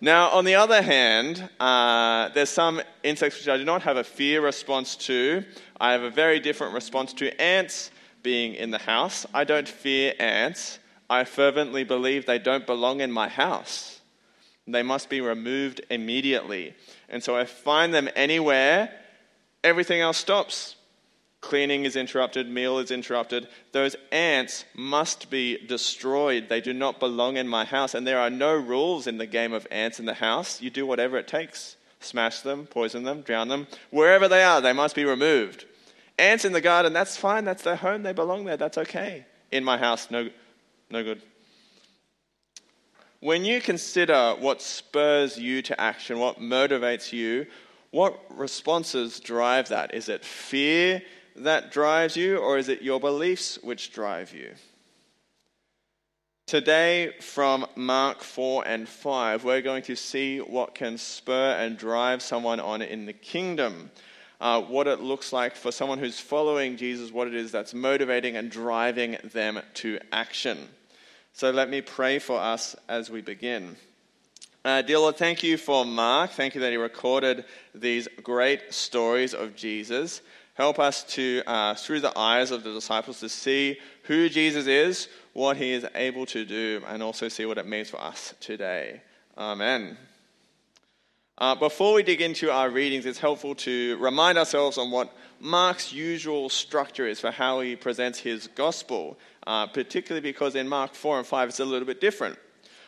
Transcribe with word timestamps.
Now, 0.00 0.30
on 0.30 0.44
the 0.44 0.56
other 0.56 0.82
hand, 0.82 1.48
uh, 1.58 2.28
there's 2.30 2.50
some 2.50 2.82
insects 3.02 3.38
which 3.38 3.48
I 3.48 3.56
do 3.56 3.64
not 3.64 3.82
have 3.82 3.96
a 3.96 4.04
fear 4.04 4.42
response 4.42 4.96
to. 4.96 5.44
I 5.80 5.92
have 5.92 6.02
a 6.02 6.10
very 6.10 6.38
different 6.40 6.74
response 6.74 7.12
to 7.14 7.40
ants 7.40 7.90
being 8.26 8.54
in 8.54 8.72
the 8.72 8.78
house. 8.78 9.24
I 9.32 9.44
don't 9.44 9.68
fear 9.68 10.12
ants. 10.18 10.80
I 11.08 11.22
fervently 11.22 11.84
believe 11.84 12.26
they 12.26 12.40
don't 12.40 12.66
belong 12.66 13.00
in 13.00 13.12
my 13.12 13.28
house. 13.28 14.00
They 14.66 14.82
must 14.82 15.08
be 15.08 15.20
removed 15.20 15.80
immediately. 15.90 16.74
And 17.08 17.22
so 17.22 17.36
I 17.36 17.44
find 17.44 17.94
them 17.94 18.08
anywhere, 18.16 18.90
everything 19.62 20.00
else 20.00 20.18
stops. 20.18 20.74
Cleaning 21.40 21.84
is 21.84 21.94
interrupted, 21.94 22.50
meal 22.50 22.78
is 22.78 22.90
interrupted. 22.90 23.46
Those 23.70 23.94
ants 24.10 24.64
must 24.74 25.30
be 25.30 25.64
destroyed. 25.64 26.48
They 26.48 26.60
do 26.60 26.72
not 26.72 26.98
belong 26.98 27.36
in 27.36 27.46
my 27.46 27.64
house. 27.64 27.94
And 27.94 28.04
there 28.04 28.18
are 28.18 28.28
no 28.28 28.56
rules 28.56 29.06
in 29.06 29.18
the 29.18 29.26
game 29.26 29.52
of 29.52 29.68
ants 29.70 30.00
in 30.00 30.06
the 30.06 30.14
house. 30.14 30.60
You 30.60 30.70
do 30.70 30.84
whatever 30.84 31.16
it 31.16 31.28
takes 31.28 31.76
smash 32.00 32.40
them, 32.40 32.66
poison 32.66 33.04
them, 33.04 33.22
drown 33.22 33.48
them. 33.48 33.66
Wherever 33.90 34.28
they 34.28 34.42
are, 34.44 34.60
they 34.60 34.72
must 34.72 34.94
be 34.94 35.04
removed. 35.04 35.64
Ants 36.18 36.44
in 36.44 36.52
the 36.52 36.60
garden, 36.60 36.92
that's 36.92 37.16
fine. 37.16 37.44
That's 37.44 37.62
their 37.62 37.76
home. 37.76 38.02
They 38.02 38.12
belong 38.12 38.44
there. 38.44 38.56
That's 38.56 38.78
okay. 38.78 39.26
In 39.50 39.64
my 39.64 39.76
house, 39.76 40.10
no, 40.10 40.30
no 40.90 41.04
good. 41.04 41.20
When 43.20 43.44
you 43.44 43.60
consider 43.60 44.34
what 44.38 44.62
spurs 44.62 45.38
you 45.38 45.62
to 45.62 45.80
action, 45.80 46.18
what 46.18 46.38
motivates 46.38 47.12
you, 47.12 47.46
what 47.90 48.18
responses 48.30 49.20
drive 49.20 49.68
that? 49.68 49.94
Is 49.94 50.08
it 50.08 50.24
fear 50.24 51.02
that 51.36 51.70
drives 51.70 52.16
you, 52.16 52.38
or 52.38 52.58
is 52.58 52.68
it 52.68 52.82
your 52.82 53.00
beliefs 53.00 53.58
which 53.62 53.92
drive 53.92 54.34
you? 54.34 54.54
Today, 56.46 57.12
from 57.20 57.66
Mark 57.74 58.22
4 58.22 58.66
and 58.66 58.88
5, 58.88 59.44
we're 59.44 59.62
going 59.62 59.82
to 59.84 59.96
see 59.96 60.38
what 60.38 60.74
can 60.74 60.96
spur 60.96 61.56
and 61.58 61.76
drive 61.76 62.22
someone 62.22 62.60
on 62.60 62.82
in 62.82 63.04
the 63.04 63.12
kingdom. 63.12 63.90
Uh, 64.40 64.60
what 64.60 64.86
it 64.86 65.00
looks 65.00 65.32
like 65.32 65.56
for 65.56 65.72
someone 65.72 65.98
who's 65.98 66.20
following 66.20 66.76
Jesus, 66.76 67.10
what 67.10 67.26
it 67.26 67.34
is 67.34 67.50
that's 67.50 67.72
motivating 67.72 68.36
and 68.36 68.50
driving 68.50 69.16
them 69.32 69.60
to 69.74 69.98
action. 70.12 70.58
So 71.32 71.50
let 71.50 71.70
me 71.70 71.80
pray 71.80 72.18
for 72.18 72.38
us 72.38 72.76
as 72.88 73.10
we 73.10 73.22
begin. 73.22 73.76
Uh, 74.64 74.82
dear 74.82 74.98
Lord, 74.98 75.16
thank 75.16 75.42
you 75.42 75.56
for 75.56 75.84
Mark. 75.84 76.32
Thank 76.32 76.54
you 76.54 76.60
that 76.60 76.70
he 76.70 76.76
recorded 76.76 77.44
these 77.74 78.08
great 78.22 78.74
stories 78.74 79.32
of 79.32 79.54
Jesus. 79.54 80.22
Help 80.54 80.78
us 80.78 81.04
to, 81.04 81.42
uh, 81.46 81.74
through 81.74 82.00
the 82.00 82.18
eyes 82.18 82.50
of 82.50 82.64
the 82.64 82.72
disciples, 82.72 83.20
to 83.20 83.28
see 83.28 83.78
who 84.04 84.28
Jesus 84.28 84.66
is, 84.66 85.08
what 85.34 85.56
he 85.56 85.72
is 85.72 85.86
able 85.94 86.26
to 86.26 86.44
do, 86.44 86.82
and 86.88 87.02
also 87.02 87.28
see 87.28 87.44
what 87.46 87.58
it 87.58 87.66
means 87.66 87.90
for 87.90 88.00
us 88.00 88.34
today. 88.40 89.02
Amen. 89.38 89.96
Uh, 91.38 91.54
before 91.54 91.92
we 91.92 92.02
dig 92.02 92.22
into 92.22 92.50
our 92.50 92.70
readings, 92.70 93.04
it's 93.04 93.18
helpful 93.18 93.54
to 93.54 93.98
remind 93.98 94.38
ourselves 94.38 94.78
on 94.78 94.90
what 94.90 95.14
Mark's 95.38 95.92
usual 95.92 96.48
structure 96.48 97.06
is 97.06 97.20
for 97.20 97.30
how 97.30 97.60
he 97.60 97.76
presents 97.76 98.18
his 98.18 98.46
gospel, 98.54 99.18
uh, 99.46 99.66
particularly 99.66 100.22
because 100.22 100.54
in 100.54 100.66
Mark 100.66 100.94
4 100.94 101.18
and 101.18 101.26
5 101.26 101.48
it's 101.50 101.60
a 101.60 101.64
little 101.66 101.86
bit 101.86 102.00
different. 102.00 102.38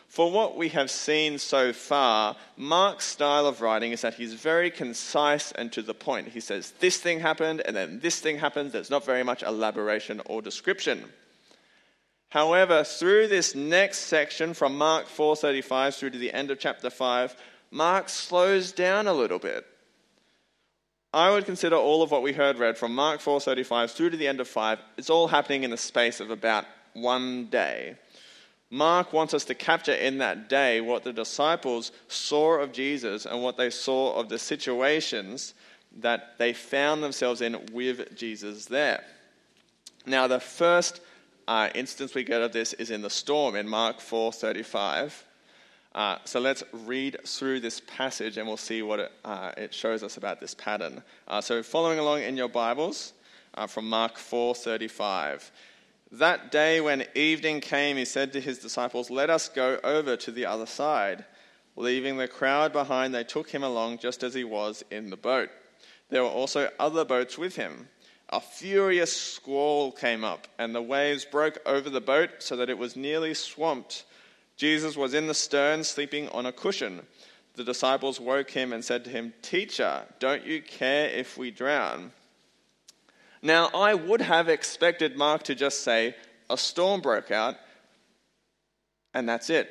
For 0.08 0.30
what 0.30 0.56
we 0.56 0.70
have 0.70 0.90
seen 0.90 1.38
so 1.38 1.74
far, 1.74 2.36
Mark's 2.56 3.04
style 3.04 3.44
of 3.44 3.60
writing 3.60 3.92
is 3.92 4.00
that 4.00 4.14
he's 4.14 4.32
very 4.32 4.70
concise 4.70 5.52
and 5.52 5.70
to 5.72 5.82
the 5.82 5.92
point. 5.92 6.28
He 6.28 6.40
says, 6.40 6.72
This 6.80 6.96
thing 6.96 7.20
happened, 7.20 7.60
and 7.66 7.76
then 7.76 8.00
this 8.00 8.18
thing 8.18 8.38
happened. 8.38 8.72
There's 8.72 8.88
not 8.88 9.04
very 9.04 9.22
much 9.22 9.42
elaboration 9.42 10.22
or 10.24 10.40
description. 10.40 11.04
However, 12.30 12.82
through 12.84 13.28
this 13.28 13.54
next 13.54 14.00
section 14.00 14.54
from 14.54 14.78
Mark 14.78 15.06
4:35 15.06 15.94
through 15.96 16.10
to 16.10 16.18
the 16.18 16.32
end 16.32 16.50
of 16.50 16.58
chapter 16.58 16.88
5, 16.88 17.36
Mark 17.70 18.08
slows 18.08 18.72
down 18.72 19.06
a 19.06 19.12
little 19.12 19.38
bit. 19.38 19.66
I 21.12 21.30
would 21.30 21.46
consider 21.46 21.76
all 21.76 22.02
of 22.02 22.10
what 22.10 22.22
we 22.22 22.32
heard 22.32 22.58
read 22.58 22.76
from 22.76 22.94
Mark 22.94 23.20
4:35 23.20 23.90
through 23.92 24.10
to 24.10 24.16
the 24.16 24.28
end 24.28 24.40
of 24.40 24.48
5, 24.48 24.78
it's 24.96 25.10
all 25.10 25.28
happening 25.28 25.64
in 25.64 25.70
the 25.70 25.76
space 25.76 26.20
of 26.20 26.30
about 26.30 26.66
one 26.92 27.46
day. 27.46 27.96
Mark 28.70 29.14
wants 29.14 29.32
us 29.32 29.44
to 29.46 29.54
capture 29.54 29.94
in 29.94 30.18
that 30.18 30.48
day 30.48 30.80
what 30.82 31.02
the 31.02 31.12
disciples 31.12 31.90
saw 32.08 32.58
of 32.58 32.72
Jesus 32.72 33.24
and 33.24 33.42
what 33.42 33.56
they 33.56 33.70
saw 33.70 34.14
of 34.14 34.28
the 34.28 34.38
situations 34.38 35.54
that 36.00 36.36
they 36.38 36.52
found 36.52 37.02
themselves 37.02 37.40
in 37.40 37.66
with 37.72 38.14
Jesus 38.14 38.66
there. 38.66 39.02
Now, 40.04 40.26
the 40.26 40.40
first 40.40 41.00
uh, 41.46 41.70
instance 41.74 42.14
we 42.14 42.24
get 42.24 42.42
of 42.42 42.52
this 42.52 42.74
is 42.74 42.90
in 42.90 43.00
the 43.00 43.08
storm 43.08 43.56
in 43.56 43.66
Mark 43.66 44.00
4:35. 44.00 45.24
Uh, 45.94 46.18
so 46.24 46.38
let's 46.38 46.62
read 46.72 47.16
through 47.26 47.60
this 47.60 47.80
passage 47.86 48.36
and 48.36 48.46
we'll 48.46 48.56
see 48.56 48.82
what 48.82 49.00
it, 49.00 49.12
uh, 49.24 49.52
it 49.56 49.72
shows 49.72 50.02
us 50.02 50.16
about 50.16 50.38
this 50.40 50.54
pattern. 50.54 51.02
Uh, 51.26 51.40
so 51.40 51.62
following 51.62 51.98
along 51.98 52.22
in 52.22 52.36
your 52.36 52.48
Bibles 52.48 53.14
uh, 53.54 53.66
from 53.66 53.88
Mark 53.88 54.16
4:35. 54.16 55.50
That 56.12 56.50
day 56.50 56.80
when 56.80 57.04
evening 57.14 57.60
came, 57.60 57.96
he 57.96 58.04
said 58.04 58.32
to 58.32 58.40
his 58.40 58.58
disciples, 58.58 59.10
"Let 59.10 59.30
us 59.30 59.48
go 59.48 59.78
over 59.82 60.16
to 60.16 60.30
the 60.30 60.46
other 60.46 60.66
side." 60.66 61.24
Leaving 61.76 62.16
the 62.16 62.26
crowd 62.26 62.72
behind, 62.72 63.14
they 63.14 63.22
took 63.22 63.50
him 63.50 63.62
along 63.62 63.98
just 63.98 64.24
as 64.24 64.34
he 64.34 64.42
was 64.42 64.82
in 64.90 65.10
the 65.10 65.16
boat. 65.16 65.48
There 66.10 66.24
were 66.24 66.28
also 66.28 66.70
other 66.78 67.04
boats 67.04 67.38
with 67.38 67.54
him. 67.54 67.88
A 68.30 68.40
furious 68.40 69.16
squall 69.16 69.92
came 69.92 70.24
up, 70.24 70.48
and 70.58 70.74
the 70.74 70.82
waves 70.82 71.24
broke 71.24 71.58
over 71.64 71.88
the 71.88 72.00
boat 72.00 72.30
so 72.40 72.56
that 72.56 72.68
it 72.68 72.78
was 72.78 72.96
nearly 72.96 73.32
swamped. 73.32 74.04
Jesus 74.58 74.96
was 74.96 75.14
in 75.14 75.28
the 75.28 75.34
stern, 75.34 75.84
sleeping 75.84 76.28
on 76.30 76.44
a 76.44 76.52
cushion. 76.52 77.06
The 77.54 77.62
disciples 77.62 78.20
woke 78.20 78.50
him 78.50 78.72
and 78.72 78.84
said 78.84 79.04
to 79.04 79.10
him, 79.10 79.32
Teacher, 79.40 80.02
don't 80.18 80.44
you 80.44 80.60
care 80.60 81.08
if 81.08 81.38
we 81.38 81.52
drown? 81.52 82.10
Now, 83.40 83.70
I 83.72 83.94
would 83.94 84.20
have 84.20 84.48
expected 84.48 85.16
Mark 85.16 85.44
to 85.44 85.54
just 85.54 85.84
say, 85.84 86.16
A 86.50 86.58
storm 86.58 87.00
broke 87.00 87.30
out, 87.30 87.54
and 89.14 89.28
that's 89.28 89.48
it. 89.48 89.70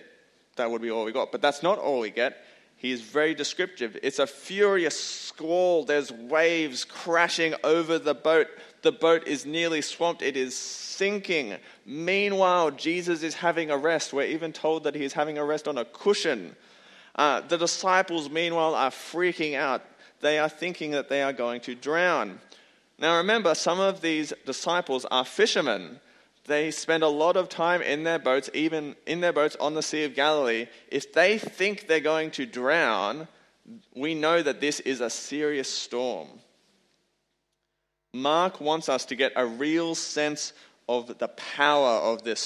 That 0.56 0.72
would 0.72 0.82
be 0.82 0.90
all 0.90 1.04
we 1.04 1.12
got. 1.12 1.34
But 1.34 1.42
that's 1.42 1.62
not 1.62 1.78
all 1.78 2.00
we 2.00 2.10
get. 2.10 2.38
He 2.78 2.92
is 2.92 3.02
very 3.02 3.36
descriptive. 3.36 3.98
It's 4.02 4.20
a 4.20 4.28
furious 4.28 4.98
squall. 4.98 5.84
There's 5.84 6.12
waves 6.12 6.86
crashing 6.86 7.56
over 7.64 8.00
the 8.00 8.14
boat. 8.14 8.48
The 8.88 8.94
boat 8.94 9.28
is 9.28 9.46
nearly 9.46 9.82
swamped. 9.82 10.22
It 10.22 10.38
is 10.38 10.56
sinking. 10.56 11.58
Meanwhile, 11.86 12.72
Jesus 12.72 13.22
is 13.22 13.34
having 13.34 13.70
a 13.70 13.78
rest. 13.78 14.14
We're 14.14 14.28
even 14.28 14.54
told 14.54 14.86
that 14.86 14.96
he 14.96 15.04
is 15.04 15.12
having 15.12 15.38
a 15.38 15.44
rest 15.44 15.68
on 15.68 15.78
a 15.78 15.84
cushion. 15.84 16.56
Uh, 17.14 17.42
the 17.42 17.58
disciples, 17.58 18.30
meanwhile, 18.30 18.76
are 18.76 18.90
freaking 18.90 19.56
out. 19.56 19.82
They 20.22 20.40
are 20.40 20.48
thinking 20.48 20.92
that 20.92 21.10
they 21.10 21.22
are 21.22 21.34
going 21.34 21.60
to 21.64 21.76
drown. 21.76 22.40
Now, 22.98 23.18
remember, 23.18 23.56
some 23.56 23.82
of 23.82 24.00
these 24.00 24.32
disciples 24.46 25.04
are 25.12 25.26
fishermen. 25.26 26.00
They 26.46 26.72
spend 26.72 27.04
a 27.04 27.10
lot 27.10 27.36
of 27.36 27.50
time 27.50 27.82
in 27.82 28.06
their 28.06 28.20
boats, 28.20 28.50
even 28.54 28.96
in 29.06 29.20
their 29.20 29.34
boats 29.34 29.58
on 29.60 29.74
the 29.74 29.84
Sea 29.84 30.06
of 30.06 30.16
Galilee. 30.16 30.68
If 30.90 31.12
they 31.12 31.38
think 31.38 31.88
they're 31.88 32.00
going 32.00 32.32
to 32.32 32.46
drown, 32.46 33.28
we 33.94 34.16
know 34.16 34.42
that 34.42 34.62
this 34.62 34.80
is 34.80 35.02
a 35.02 35.10
serious 35.10 35.68
storm. 35.68 36.30
Mark 38.22 38.60
wants 38.60 38.90
us 38.90 39.06
to 39.06 39.16
get 39.16 39.32
a 39.36 39.46
real 39.46 39.96
sense 39.96 40.54
of 40.90 41.18
the 41.18 41.28
power 41.28 42.00
of 42.00 42.24
this 42.24 42.40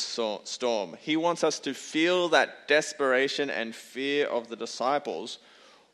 storm. 0.43 0.97
He 0.99 1.15
wants 1.15 1.43
us 1.43 1.59
to 1.59 1.73
feel 1.73 2.29
that 2.29 2.67
desperation 2.67 3.49
and 3.49 3.75
fear 3.75 4.27
of 4.27 4.47
the 4.47 4.55
disciples. 4.55 5.37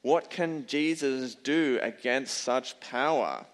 What 0.02 0.30
can 0.30 0.66
Jesus 0.66 1.36
do 1.36 1.80
against 1.82 2.38
such 2.38 2.80
power? 2.80 3.46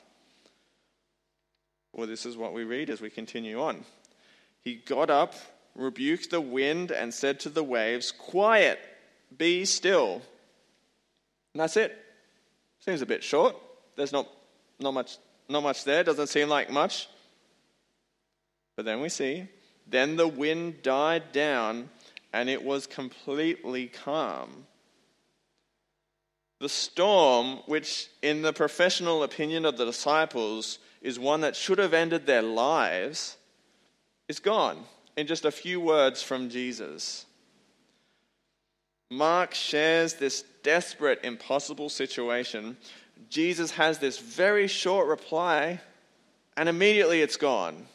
Well, 1.94 2.08
this 2.08 2.26
is 2.26 2.38
what 2.38 2.54
we 2.54 2.64
read 2.64 2.90
as 2.90 3.02
we 3.02 3.10
continue 3.10 3.62
on. 3.62 3.84
He 4.62 4.76
got 4.76 5.10
up, 5.10 5.34
rebuked 5.76 6.32
the 6.32 6.42
wind, 6.42 6.92
and 6.92 7.14
said 7.14 7.40
to 7.42 7.50
the 7.50 7.64
waves, 7.64 8.12
Quiet, 8.12 8.80
be 9.36 9.66
still. 9.66 10.22
And 11.54 11.62
that's 11.62 11.78
it. 11.78 11.98
Seems 12.80 13.02
a 13.02 13.06
bit 13.06 13.24
short. 13.24 13.56
There's 13.96 14.12
not, 14.12 14.28
not, 14.80 14.94
much, 14.94 15.18
not 15.50 15.64
much 15.64 15.84
there. 15.84 16.04
Doesn't 16.04 16.28
seem 16.28 16.50
like 16.50 16.70
much. 16.70 17.08
But 18.76 18.86
then 18.86 19.02
we 19.02 19.10
see, 19.10 19.48
then 19.88 20.16
the 20.16 20.28
wind 20.28 20.82
died 20.82 21.32
down 21.32 21.90
and 22.34 22.50
it 22.50 22.64
was 22.64 22.88
completely 22.88 23.88
calm. 23.88 24.66
The 26.60 26.70
storm, 26.70 27.60
which 27.66 28.08
in 28.22 28.42
the 28.42 28.54
professional 28.54 29.24
opinion 29.24 29.66
of 29.66 29.78
the 29.78 29.86
disciples 29.86 30.80
is 31.02 31.20
one 31.20 31.42
that 31.42 31.56
should 31.56 31.78
have 31.78 31.94
ended 31.94 32.26
their 32.26 32.42
lives, 32.42 33.38
is 34.28 34.40
gone 34.40 34.84
in 35.18 35.28
just 35.28 35.46
a 35.46 35.52
few 35.52 35.80
words 35.80 36.24
from 36.24 36.50
Jesus. 36.50 37.26
Mark 39.12 39.54
shares 39.54 40.16
this 40.16 40.44
desperate, 40.64 41.20
impossible 41.24 41.90
situation. 41.90 42.78
Jesus 43.30 43.72
has 43.72 44.00
this 44.00 44.20
very 44.20 44.68
short 44.68 45.08
reply, 45.08 45.82
and 46.58 46.70
immediately 46.70 47.22
it's 47.22 47.38
gone. 47.38 47.88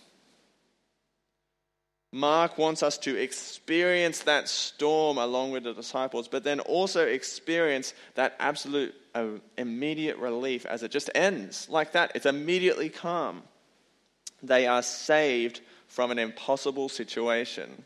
Mark 2.12 2.56
wants 2.56 2.82
us 2.82 2.96
to 2.98 3.16
experience 3.16 4.20
that 4.20 4.48
storm 4.48 5.18
along 5.18 5.50
with 5.50 5.64
the 5.64 5.74
disciples, 5.74 6.26
but 6.26 6.42
then 6.42 6.60
also 6.60 7.06
experience 7.06 7.92
that 8.14 8.34
absolute 8.38 8.94
uh, 9.14 9.26
immediate 9.58 10.16
relief 10.16 10.64
as 10.64 10.82
it 10.82 10.90
just 10.90 11.10
ends 11.14 11.68
like 11.68 11.92
that. 11.92 12.12
It's 12.14 12.24
immediately 12.24 12.88
calm. 12.88 13.42
They 14.42 14.66
are 14.66 14.82
saved 14.82 15.60
from 15.86 16.10
an 16.10 16.18
impossible 16.18 16.88
situation. 16.88 17.84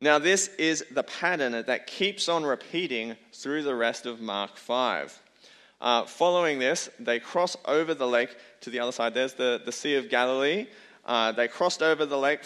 Now, 0.00 0.18
this 0.18 0.48
is 0.58 0.84
the 0.90 1.02
pattern 1.02 1.52
that 1.52 1.86
keeps 1.86 2.28
on 2.28 2.44
repeating 2.44 3.16
through 3.32 3.62
the 3.62 3.74
rest 3.74 4.06
of 4.06 4.20
Mark 4.20 4.56
5. 4.56 5.18
Uh, 5.80 6.04
following 6.04 6.58
this, 6.58 6.88
they 6.98 7.20
cross 7.20 7.56
over 7.66 7.94
the 7.94 8.06
lake 8.06 8.36
to 8.62 8.70
the 8.70 8.80
other 8.80 8.92
side. 8.92 9.14
There's 9.14 9.34
the, 9.34 9.60
the 9.64 9.72
Sea 9.72 9.96
of 9.96 10.08
Galilee. 10.08 10.66
Uh, 11.04 11.32
they 11.32 11.48
crossed 11.48 11.82
over 11.82 12.06
the 12.06 12.16
lake, 12.16 12.40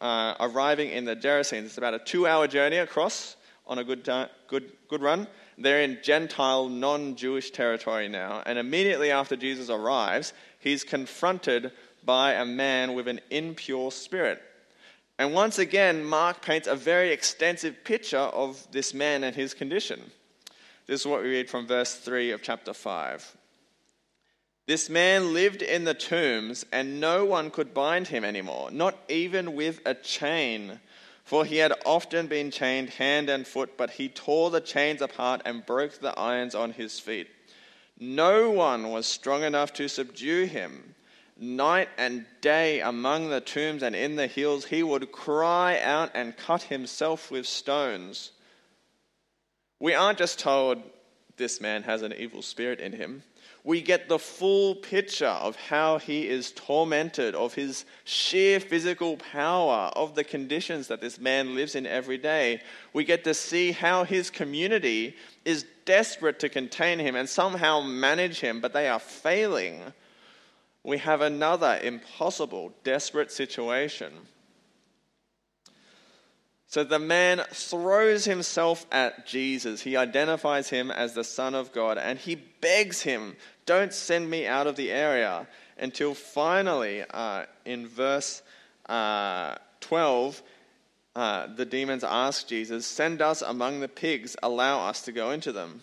uh, 0.00 0.34
arriving 0.38 0.90
in 0.90 1.04
the 1.04 1.16
Gerasenes. 1.16 1.64
It's 1.64 1.78
about 1.78 1.94
a 1.94 1.98
two 1.98 2.26
hour 2.26 2.46
journey 2.46 2.76
across 2.76 3.36
on 3.66 3.78
a 3.78 3.84
good, 3.84 4.08
good, 4.46 4.72
good 4.88 5.02
run. 5.02 5.26
They're 5.58 5.82
in 5.82 5.98
Gentile, 6.02 6.68
non 6.68 7.16
Jewish 7.16 7.50
territory 7.50 8.08
now. 8.08 8.42
And 8.46 8.58
immediately 8.58 9.10
after 9.10 9.36
Jesus 9.36 9.70
arrives, 9.70 10.32
he's 10.60 10.84
confronted 10.84 11.72
by 12.04 12.34
a 12.34 12.44
man 12.44 12.94
with 12.94 13.08
an 13.08 13.20
impure 13.30 13.90
spirit. 13.90 14.40
And 15.18 15.32
once 15.32 15.58
again, 15.58 16.04
Mark 16.04 16.42
paints 16.42 16.68
a 16.68 16.76
very 16.76 17.10
extensive 17.10 17.82
picture 17.84 18.18
of 18.18 18.66
this 18.70 18.92
man 18.92 19.24
and 19.24 19.34
his 19.34 19.54
condition. 19.54 20.00
This 20.86 21.00
is 21.00 21.06
what 21.06 21.22
we 21.22 21.30
read 21.30 21.50
from 21.50 21.66
verse 21.66 21.96
3 21.96 22.30
of 22.30 22.42
chapter 22.42 22.72
5. 22.72 23.36
This 24.68 24.88
man 24.88 25.34
lived 25.34 25.62
in 25.62 25.82
the 25.82 25.94
tombs, 25.94 26.64
and 26.70 27.00
no 27.00 27.24
one 27.24 27.50
could 27.50 27.74
bind 27.74 28.08
him 28.08 28.24
anymore, 28.24 28.70
not 28.70 28.96
even 29.08 29.54
with 29.54 29.80
a 29.84 29.94
chain. 29.94 30.78
For 31.24 31.44
he 31.44 31.56
had 31.56 31.72
often 31.84 32.28
been 32.28 32.52
chained 32.52 32.90
hand 32.90 33.28
and 33.28 33.44
foot, 33.44 33.76
but 33.76 33.90
he 33.90 34.08
tore 34.08 34.50
the 34.50 34.60
chains 34.60 35.02
apart 35.02 35.42
and 35.44 35.66
broke 35.66 35.98
the 35.98 36.16
irons 36.16 36.54
on 36.54 36.72
his 36.72 37.00
feet. 37.00 37.28
No 37.98 38.50
one 38.50 38.90
was 38.90 39.06
strong 39.06 39.42
enough 39.42 39.72
to 39.74 39.88
subdue 39.88 40.44
him. 40.44 40.94
Night 41.36 41.88
and 41.98 42.26
day 42.40 42.80
among 42.80 43.28
the 43.28 43.40
tombs 43.40 43.82
and 43.82 43.96
in 43.96 44.14
the 44.14 44.28
hills, 44.28 44.66
he 44.66 44.84
would 44.84 45.10
cry 45.10 45.80
out 45.80 46.12
and 46.14 46.36
cut 46.36 46.62
himself 46.62 47.30
with 47.30 47.46
stones. 47.46 48.30
We 49.80 49.94
aren't 49.94 50.18
just 50.18 50.38
told 50.38 50.82
this 51.36 51.60
man 51.60 51.82
has 51.82 52.02
an 52.02 52.14
evil 52.14 52.42
spirit 52.42 52.80
in 52.80 52.92
him 52.92 53.22
we 53.66 53.82
get 53.82 54.08
the 54.08 54.18
full 54.20 54.76
picture 54.76 55.26
of 55.26 55.56
how 55.56 55.98
he 55.98 56.28
is 56.28 56.52
tormented, 56.52 57.34
of 57.34 57.52
his 57.52 57.84
sheer 58.04 58.60
physical 58.60 59.16
power, 59.16 59.90
of 59.96 60.14
the 60.14 60.22
conditions 60.22 60.86
that 60.86 61.00
this 61.00 61.18
man 61.18 61.56
lives 61.56 61.74
in 61.74 61.84
every 61.84 62.16
day. 62.16 62.62
We 62.92 63.02
get 63.02 63.24
to 63.24 63.34
see 63.34 63.72
how 63.72 64.04
his 64.04 64.30
community 64.30 65.16
is 65.44 65.66
desperate 65.84 66.38
to 66.38 66.48
contain 66.48 67.00
him 67.00 67.16
and 67.16 67.28
somehow 67.28 67.80
manage 67.80 68.38
him, 68.38 68.60
but 68.60 68.72
they 68.72 68.88
are 68.88 69.00
failing. 69.00 69.82
We 70.84 70.98
have 70.98 71.20
another 71.20 71.80
impossible, 71.82 72.72
desperate 72.84 73.32
situation. 73.32 74.12
So 76.68 76.82
the 76.82 76.98
man 76.98 77.42
throws 77.52 78.24
himself 78.24 78.86
at 78.90 79.26
Jesus. 79.26 79.82
He 79.82 79.96
identifies 79.96 80.68
him 80.68 80.90
as 80.90 81.14
the 81.14 81.24
Son 81.24 81.54
of 81.54 81.72
God 81.72 81.96
and 81.96 82.18
he 82.18 82.34
begs 82.34 83.02
him 83.02 83.36
don't 83.66 83.92
send 83.92 84.30
me 84.30 84.46
out 84.46 84.68
of 84.68 84.76
the 84.76 84.90
area. 84.90 85.46
Until 85.76 86.14
finally, 86.14 87.04
uh, 87.10 87.44
in 87.64 87.86
verse 87.86 88.42
uh, 88.88 89.56
12, 89.80 90.42
uh, 91.16 91.48
the 91.54 91.66
demons 91.66 92.04
ask 92.04 92.46
Jesus, 92.46 92.86
Send 92.86 93.20
us 93.20 93.42
among 93.42 93.80
the 93.80 93.88
pigs, 93.88 94.36
allow 94.42 94.86
us 94.86 95.02
to 95.02 95.12
go 95.12 95.32
into 95.32 95.52
them. 95.52 95.82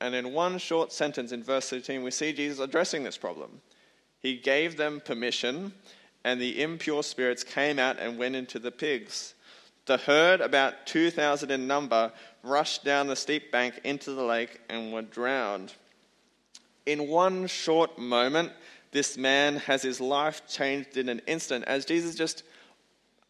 And 0.00 0.14
in 0.14 0.32
one 0.32 0.58
short 0.58 0.92
sentence 0.92 1.32
in 1.32 1.42
verse 1.42 1.70
13, 1.70 2.02
we 2.02 2.10
see 2.10 2.32
Jesus 2.32 2.58
addressing 2.58 3.04
this 3.04 3.16
problem. 3.16 3.60
He 4.20 4.36
gave 4.36 4.76
them 4.76 5.00
permission, 5.00 5.72
and 6.24 6.40
the 6.40 6.60
impure 6.60 7.02
spirits 7.02 7.44
came 7.44 7.78
out 7.78 7.98
and 7.98 8.18
went 8.18 8.36
into 8.36 8.58
the 8.58 8.70
pigs. 8.70 9.34
The 9.88 9.96
herd, 9.96 10.42
about 10.42 10.84
2,000 10.84 11.50
in 11.50 11.66
number, 11.66 12.12
rushed 12.42 12.84
down 12.84 13.06
the 13.06 13.16
steep 13.16 13.50
bank 13.50 13.80
into 13.84 14.12
the 14.12 14.22
lake 14.22 14.60
and 14.68 14.92
were 14.92 15.00
drowned. 15.00 15.72
In 16.84 17.08
one 17.08 17.46
short 17.46 17.98
moment, 17.98 18.52
this 18.92 19.16
man 19.16 19.56
has 19.56 19.80
his 19.80 19.98
life 19.98 20.42
changed 20.46 20.98
in 20.98 21.08
an 21.08 21.22
instant 21.26 21.64
as 21.64 21.86
Jesus 21.86 22.16
just, 22.16 22.42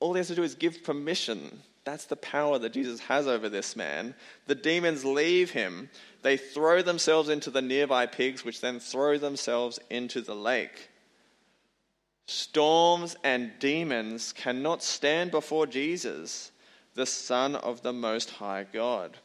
all 0.01 0.15
he 0.15 0.19
has 0.19 0.27
to 0.27 0.35
do 0.35 0.43
is 0.43 0.57
give 0.57 0.83
permission. 0.83 1.63
That's 1.85 2.07
the 2.07 2.17
power 2.17 2.59
that 2.59 2.73
Jesus 2.73 2.99
has 3.03 3.29
over 3.29 3.49
this 3.49 3.77
man. 3.77 4.17
The 4.49 4.57
demons 4.57 5.05
leave 5.05 5.53
him. 5.53 5.89
They 6.23 6.37
throw 6.37 6.83
themselves 6.83 7.29
into 7.29 7.53
the 7.53 7.63
nearby 7.63 8.07
pigs, 8.07 8.45
which 8.45 8.61
then 8.61 8.81
throw 8.81 9.17
themselves 9.17 9.79
into 9.91 10.23
the 10.23 10.35
lake. 10.35 10.88
Storms 12.29 13.17
and 13.25 13.53
demons 13.59 14.35
cannot 14.35 14.83
stand 14.83 15.31
before 15.31 15.67
Jesus, 15.67 16.53
the 16.93 17.07
Son 17.07 17.57
of 17.57 17.81
the 17.81 17.93
Most 17.95 18.29
High 18.29 18.67
God. 18.71 19.17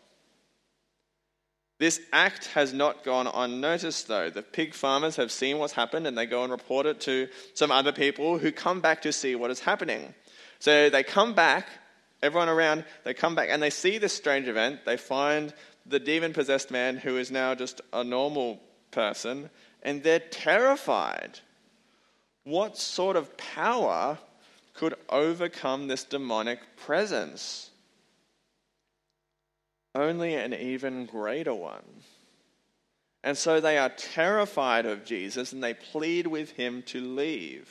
This 1.80 2.00
act 2.14 2.46
has 2.48 2.72
not 2.72 3.04
gone 3.04 3.28
unnoticed, 3.28 4.08
though. 4.08 4.30
The 4.30 4.42
pig 4.42 4.74
farmers 4.74 5.18
have 5.18 5.34
seen 5.34 5.58
what's 5.58 5.74
happened 5.74 6.08
and 6.08 6.18
they 6.18 6.26
go 6.26 6.44
and 6.44 6.52
report 6.52 6.86
it 6.86 7.02
to 7.02 7.28
some 7.54 7.72
other 7.72 7.92
people 7.92 8.38
who 8.38 8.54
come 8.54 8.80
back 8.80 9.02
to 9.02 9.12
see 9.12 9.36
what 9.36 9.52
is 9.52 9.60
happening. 9.60 10.14
So 10.60 10.90
they 10.90 11.04
come 11.04 11.34
back, 11.34 11.68
everyone 12.22 12.48
around, 12.48 12.86
they 13.04 13.14
come 13.14 13.36
back 13.36 13.50
and 13.52 13.62
they 13.62 13.70
see 13.70 13.98
this 13.98 14.14
strange 14.14 14.48
event. 14.48 14.86
They 14.86 14.96
find 14.96 15.54
the 15.86 16.00
demon 16.00 16.32
possessed 16.32 16.72
man 16.72 16.96
who 16.96 17.18
is 17.18 17.32
now 17.32 17.54
just 17.54 17.82
a 17.92 18.06
normal 18.06 18.62
person 18.92 19.50
and 19.82 20.02
they're 20.02 20.20
terrified. 20.20 21.42
What 22.44 22.78
sort 22.78 23.16
of 23.16 23.36
power 23.38 24.18
could 24.74 24.96
overcome 25.10 25.88
this 25.88 26.04
demonic 26.04 26.60
presence? 26.78 27.72
only 29.96 30.36
an 30.36 30.54
even 30.54 31.06
greater 31.06 31.54
one. 31.54 31.84
And 33.24 33.38
so 33.38 33.62
they 33.62 33.78
are 33.78 33.90
terrified 33.90 34.86
of 34.86 35.06
Jesus 35.06 35.54
and 35.54 35.64
they 35.64 35.74
plead 35.74 36.28
with 36.28 36.52
him 36.52 36.82
to 36.88 37.00
leave. 37.00 37.70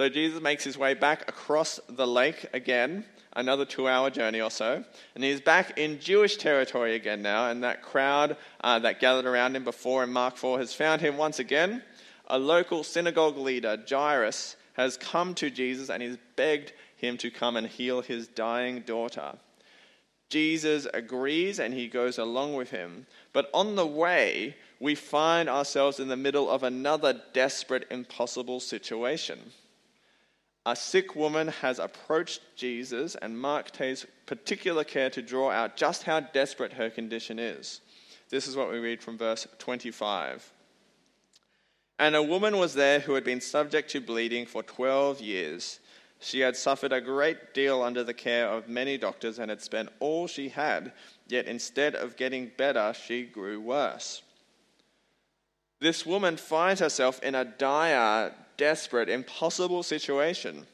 So 0.00 0.08
Jesus 0.08 0.40
makes 0.40 0.64
his 0.64 0.78
way 0.78 0.94
back 0.94 1.28
across 1.28 1.78
the 1.86 2.06
lake 2.06 2.46
again, 2.54 3.04
another 3.34 3.66
two 3.66 3.86
hour 3.86 4.08
journey 4.08 4.40
or 4.40 4.50
so. 4.50 4.82
And 5.14 5.22
he's 5.22 5.42
back 5.42 5.78
in 5.78 6.00
Jewish 6.00 6.38
territory 6.38 6.94
again 6.94 7.20
now. 7.20 7.50
And 7.50 7.62
that 7.64 7.82
crowd 7.82 8.38
uh, 8.62 8.78
that 8.78 9.00
gathered 9.00 9.26
around 9.26 9.56
him 9.56 9.64
before 9.64 10.02
in 10.02 10.10
Mark 10.10 10.38
4 10.38 10.58
has 10.58 10.72
found 10.72 11.02
him 11.02 11.18
once 11.18 11.38
again. 11.38 11.82
A 12.32 12.38
local 12.38 12.84
synagogue 12.84 13.36
leader, 13.36 13.76
Jairus, 13.88 14.56
has 14.74 14.96
come 14.96 15.34
to 15.34 15.50
Jesus 15.50 15.90
and 15.90 16.00
he's 16.00 16.16
begged 16.36 16.72
him 16.96 17.16
to 17.18 17.30
come 17.30 17.56
and 17.56 17.66
heal 17.66 18.02
his 18.02 18.28
dying 18.28 18.80
daughter. 18.82 19.32
Jesus 20.28 20.86
agrees 20.94 21.58
and 21.58 21.74
he 21.74 21.88
goes 21.88 22.18
along 22.18 22.54
with 22.54 22.70
him. 22.70 23.06
But 23.32 23.50
on 23.52 23.74
the 23.74 23.86
way, 23.86 24.56
we 24.78 24.94
find 24.94 25.48
ourselves 25.48 25.98
in 25.98 26.06
the 26.06 26.16
middle 26.16 26.48
of 26.48 26.62
another 26.62 27.20
desperate, 27.32 27.88
impossible 27.90 28.60
situation. 28.60 29.38
A 30.64 30.76
sick 30.76 31.16
woman 31.16 31.48
has 31.48 31.78
approached 31.78 32.42
Jesus, 32.54 33.16
and 33.16 33.40
Mark 33.40 33.72
takes 33.72 34.06
particular 34.26 34.84
care 34.84 35.10
to 35.10 35.22
draw 35.22 35.50
out 35.50 35.76
just 35.76 36.04
how 36.04 36.20
desperate 36.20 36.74
her 36.74 36.90
condition 36.90 37.38
is. 37.38 37.80
This 38.28 38.46
is 38.46 38.54
what 38.54 38.70
we 38.70 38.78
read 38.78 39.02
from 39.02 39.18
verse 39.18 39.48
25. 39.58 40.52
And 42.00 42.16
a 42.16 42.22
woman 42.22 42.56
was 42.56 42.72
there 42.72 43.00
who 43.00 43.12
had 43.12 43.24
been 43.24 43.42
subject 43.42 43.90
to 43.90 44.00
bleeding 44.00 44.46
for 44.46 44.62
12 44.62 45.20
years. 45.20 45.80
She 46.18 46.40
had 46.40 46.56
suffered 46.56 46.94
a 46.94 47.00
great 47.00 47.52
deal 47.52 47.82
under 47.82 48.02
the 48.02 48.14
care 48.14 48.48
of 48.48 48.70
many 48.70 48.96
doctors 48.96 49.38
and 49.38 49.50
had 49.50 49.60
spent 49.60 49.90
all 50.00 50.26
she 50.26 50.48
had, 50.48 50.92
yet 51.28 51.44
instead 51.44 51.94
of 51.94 52.16
getting 52.16 52.52
better, 52.56 52.94
she 52.94 53.24
grew 53.24 53.60
worse. 53.60 54.22
This 55.78 56.06
woman 56.06 56.38
finds 56.38 56.80
herself 56.80 57.22
in 57.22 57.34
a 57.34 57.44
dire, 57.44 58.32
desperate, 58.56 59.10
impossible 59.10 59.82
situation. 59.82 60.66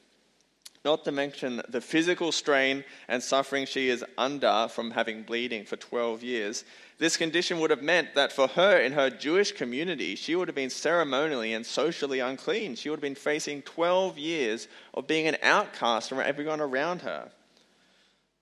Not 0.86 1.04
to 1.06 1.10
mention 1.10 1.62
the 1.68 1.80
physical 1.80 2.30
strain 2.30 2.84
and 3.08 3.20
suffering 3.20 3.66
she 3.66 3.88
is 3.88 4.04
under 4.16 4.68
from 4.70 4.92
having 4.92 5.24
bleeding 5.24 5.64
for 5.64 5.74
12 5.74 6.22
years. 6.22 6.64
This 6.98 7.16
condition 7.16 7.58
would 7.58 7.70
have 7.70 7.82
meant 7.82 8.14
that 8.14 8.32
for 8.32 8.46
her 8.46 8.78
in 8.78 8.92
her 8.92 9.10
Jewish 9.10 9.50
community, 9.50 10.14
she 10.14 10.36
would 10.36 10.46
have 10.46 10.54
been 10.54 10.70
ceremonially 10.70 11.54
and 11.54 11.66
socially 11.66 12.20
unclean. 12.20 12.76
She 12.76 12.88
would 12.88 12.98
have 12.98 13.02
been 13.02 13.16
facing 13.16 13.62
12 13.62 14.16
years 14.16 14.68
of 14.94 15.08
being 15.08 15.26
an 15.26 15.38
outcast 15.42 16.08
from 16.08 16.20
everyone 16.20 16.60
around 16.60 17.02
her. 17.02 17.32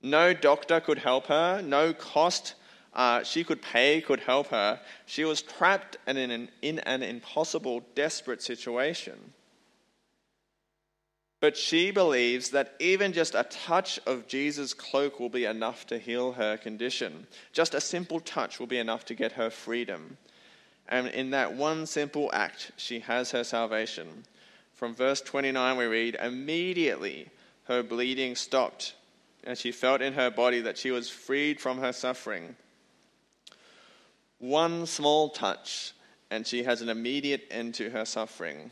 No 0.02 0.34
doctor 0.34 0.80
could 0.80 0.98
help 0.98 1.28
her, 1.28 1.62
no 1.62 1.94
cost 1.94 2.56
uh, 2.92 3.22
she 3.22 3.42
could 3.42 3.62
pay 3.62 4.02
could 4.02 4.20
help 4.20 4.48
her. 4.48 4.80
She 5.06 5.24
was 5.24 5.40
trapped 5.40 5.96
in 6.06 6.18
an, 6.18 6.50
in 6.60 6.78
an 6.80 7.02
impossible, 7.02 7.82
desperate 7.94 8.42
situation. 8.42 9.32
But 11.44 11.58
she 11.58 11.90
believes 11.90 12.48
that 12.52 12.72
even 12.78 13.12
just 13.12 13.34
a 13.34 13.42
touch 13.42 14.00
of 14.06 14.26
Jesus' 14.26 14.72
cloak 14.72 15.20
will 15.20 15.28
be 15.28 15.44
enough 15.44 15.86
to 15.88 15.98
heal 15.98 16.32
her 16.32 16.56
condition. 16.56 17.26
Just 17.52 17.74
a 17.74 17.82
simple 17.82 18.18
touch 18.18 18.58
will 18.58 18.66
be 18.66 18.78
enough 18.78 19.04
to 19.04 19.14
get 19.14 19.32
her 19.32 19.50
freedom. 19.50 20.16
And 20.88 21.08
in 21.08 21.32
that 21.32 21.52
one 21.52 21.84
simple 21.84 22.30
act, 22.32 22.72
she 22.78 23.00
has 23.00 23.32
her 23.32 23.44
salvation. 23.44 24.24
From 24.72 24.94
verse 24.94 25.20
29, 25.20 25.76
we 25.76 25.84
read 25.84 26.14
Immediately 26.14 27.28
her 27.64 27.82
bleeding 27.82 28.36
stopped, 28.36 28.94
and 29.46 29.58
she 29.58 29.70
felt 29.70 30.00
in 30.00 30.14
her 30.14 30.30
body 30.30 30.62
that 30.62 30.78
she 30.78 30.92
was 30.92 31.10
freed 31.10 31.60
from 31.60 31.76
her 31.76 31.92
suffering. 31.92 32.56
One 34.38 34.86
small 34.86 35.28
touch, 35.28 35.92
and 36.30 36.46
she 36.46 36.62
has 36.62 36.80
an 36.80 36.88
immediate 36.88 37.46
end 37.50 37.74
to 37.74 37.90
her 37.90 38.06
suffering. 38.06 38.70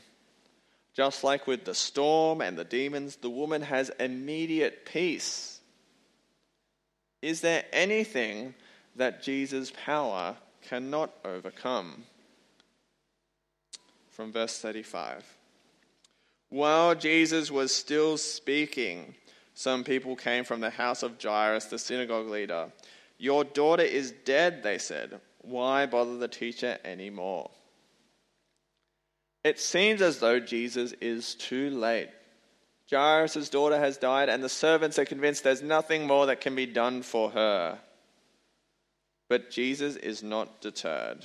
Just 0.94 1.24
like 1.24 1.46
with 1.46 1.64
the 1.64 1.74
storm 1.74 2.40
and 2.40 2.56
the 2.56 2.64
demons, 2.64 3.16
the 3.16 3.30
woman 3.30 3.62
has 3.62 3.90
immediate 3.98 4.84
peace. 4.84 5.60
Is 7.22 7.40
there 7.40 7.64
anything 7.72 8.54
that 8.96 9.22
Jesus' 9.22 9.72
power 9.84 10.36
cannot 10.60 11.10
overcome? 11.24 12.04
From 14.10 14.32
verse 14.32 14.58
35. 14.58 15.24
While 16.50 16.94
Jesus 16.94 17.50
was 17.50 17.74
still 17.74 18.18
speaking, 18.18 19.14
some 19.54 19.84
people 19.84 20.16
came 20.16 20.44
from 20.44 20.60
the 20.60 20.68
house 20.68 21.02
of 21.02 21.22
Jairus, 21.22 21.66
the 21.66 21.78
synagogue 21.78 22.28
leader. 22.28 22.70
Your 23.16 23.44
daughter 23.44 23.84
is 23.84 24.12
dead, 24.24 24.62
they 24.62 24.76
said. 24.76 25.20
Why 25.40 25.86
bother 25.86 26.18
the 26.18 26.28
teacher 26.28 26.78
anymore? 26.84 27.50
It 29.44 29.58
seems 29.58 30.02
as 30.02 30.18
though 30.18 30.38
Jesus 30.38 30.92
is 31.00 31.34
too 31.34 31.70
late. 31.70 32.10
Jairus' 32.90 33.48
daughter 33.48 33.78
has 33.78 33.96
died, 33.96 34.28
and 34.28 34.42
the 34.42 34.48
servants 34.48 34.98
are 34.98 35.04
convinced 35.04 35.44
there's 35.44 35.62
nothing 35.62 36.06
more 36.06 36.26
that 36.26 36.40
can 36.40 36.54
be 36.54 36.66
done 36.66 37.02
for 37.02 37.30
her. 37.30 37.78
But 39.28 39.50
Jesus 39.50 39.96
is 39.96 40.22
not 40.22 40.60
deterred. 40.60 41.24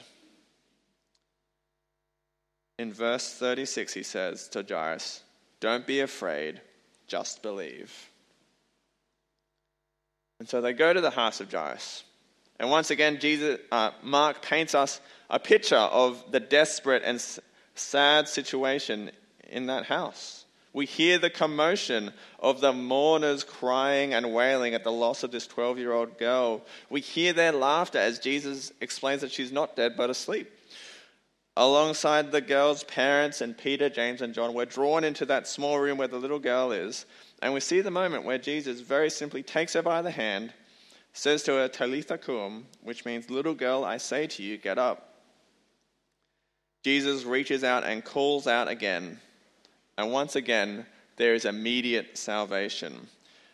In 2.79 2.93
verse 2.93 3.33
36, 3.33 3.93
he 3.93 4.03
says 4.03 4.47
to 4.49 4.63
Jairus, 4.67 5.21
Don't 5.59 5.85
be 5.85 5.99
afraid, 5.99 6.61
just 7.07 7.41
believe. 7.41 7.93
And 10.39 10.47
so 10.47 10.61
they 10.61 10.73
go 10.73 10.93
to 10.93 11.01
the 11.01 11.09
house 11.09 11.41
of 11.41 11.51
Jairus. 11.51 12.03
And 12.59 12.69
once 12.69 12.91
again, 12.91 13.19
Jesus, 13.19 13.59
uh, 13.71 13.91
Mark 14.01 14.41
paints 14.41 14.73
us 14.73 15.01
a 15.29 15.39
picture 15.39 15.75
of 15.75 16.23
the 16.31 16.39
desperate 16.39 17.03
and 17.03 17.19
sad 17.79 18.27
situation 18.27 19.11
in 19.49 19.67
that 19.67 19.85
house. 19.85 20.45
We 20.73 20.85
hear 20.85 21.17
the 21.17 21.29
commotion 21.29 22.13
of 22.39 22.61
the 22.61 22.71
mourners 22.71 23.43
crying 23.43 24.13
and 24.13 24.33
wailing 24.33 24.75
at 24.75 24.83
the 24.83 24.91
loss 24.91 25.23
of 25.23 25.31
this 25.31 25.47
12 25.47 25.79
year 25.79 25.91
old 25.91 26.19
girl. 26.19 26.61
We 26.89 27.01
hear 27.01 27.33
their 27.33 27.51
laughter 27.51 27.97
as 27.97 28.19
Jesus 28.19 28.71
explains 28.79 29.21
that 29.21 29.31
she's 29.31 29.51
not 29.51 29.75
dead 29.75 29.95
but 29.97 30.11
asleep. 30.11 30.51
Alongside 31.55 32.31
the 32.31 32.41
girl's 32.41 32.83
parents 32.83 33.41
and 33.41 33.57
Peter, 33.57 33.89
James, 33.89 34.21
and 34.21 34.35
John, 34.35 34.53
we're 34.53 34.65
drawn 34.65 35.03
into 35.03 35.25
that 35.25 35.47
small 35.47 35.79
room 35.79 35.97
where 35.97 36.07
the 36.07 36.19
little 36.19 36.37
girl 36.37 36.71
is, 36.71 37.07
and 37.41 37.51
we 37.51 37.59
see 37.59 37.81
the 37.81 37.89
moment 37.89 38.25
where 38.25 38.37
Jesus 38.37 38.81
very 38.81 39.09
simply 39.09 39.41
takes 39.41 39.73
her 39.73 39.81
by 39.81 40.03
the 40.03 40.11
hand, 40.11 40.53
says 41.13 41.41
to 41.43 41.53
her, 41.53 41.67
Talitha 41.67 42.19
cum, 42.19 42.67
which 42.83 43.05
means, 43.05 43.31
Little 43.31 43.55
girl, 43.55 43.83
I 43.83 43.97
say 43.97 44.27
to 44.27 44.43
you, 44.43 44.59
get 44.59 44.77
up. 44.77 45.06
Jesus 46.87 47.25
reaches 47.25 47.65
out 47.65 47.83
and 47.83 48.01
calls 48.01 48.47
out 48.47 48.69
again. 48.69 49.19
And 49.97 50.09
once 50.09 50.37
again, 50.37 50.85
there 51.17 51.33
is 51.33 51.43
immediate 51.43 52.17
salvation. 52.17 53.09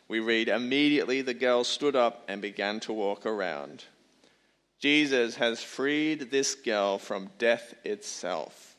We 0.07 0.19
read, 0.19 0.49
Immediately 0.49 1.23
the 1.23 1.33
girl 1.33 1.63
stood 1.63 1.95
up 1.95 2.25
and 2.27 2.43
began 2.43 2.79
to 2.81 2.93
walk 2.93 3.25
around. 3.25 3.85
Jesus 4.77 5.37
has 5.37 5.63
freed 5.63 6.29
this 6.29 6.53
girl 6.53 6.99
from 6.99 7.31
death 7.39 7.73
itself. 7.83 8.75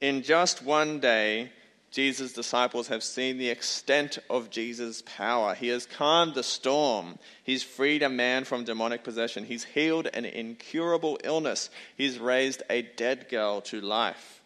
In 0.00 0.24
just 0.24 0.60
one 0.60 0.98
day, 0.98 1.52
Jesus' 1.96 2.34
disciples 2.34 2.88
have 2.88 3.02
seen 3.02 3.38
the 3.38 3.48
extent 3.48 4.18
of 4.28 4.50
Jesus' 4.50 5.02
power. 5.06 5.54
He 5.54 5.68
has 5.68 5.86
calmed 5.86 6.34
the 6.34 6.42
storm. 6.42 7.18
He's 7.42 7.62
freed 7.62 8.02
a 8.02 8.10
man 8.10 8.44
from 8.44 8.64
demonic 8.64 9.02
possession. 9.02 9.46
He's 9.46 9.64
healed 9.64 10.06
an 10.12 10.26
incurable 10.26 11.18
illness. 11.24 11.70
He's 11.96 12.18
raised 12.18 12.62
a 12.68 12.82
dead 12.82 13.30
girl 13.30 13.62
to 13.62 13.80
life. 13.80 14.42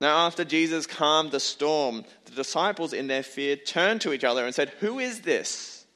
Now, 0.00 0.26
after 0.26 0.44
Jesus 0.44 0.88
calmed 0.88 1.30
the 1.30 1.38
storm, 1.38 2.04
the 2.24 2.32
disciples, 2.32 2.92
in 2.92 3.06
their 3.06 3.22
fear, 3.22 3.54
turned 3.54 4.00
to 4.00 4.12
each 4.12 4.24
other 4.24 4.44
and 4.44 4.52
said, 4.52 4.70
Who 4.80 4.98
is 4.98 5.20
this? 5.20 5.86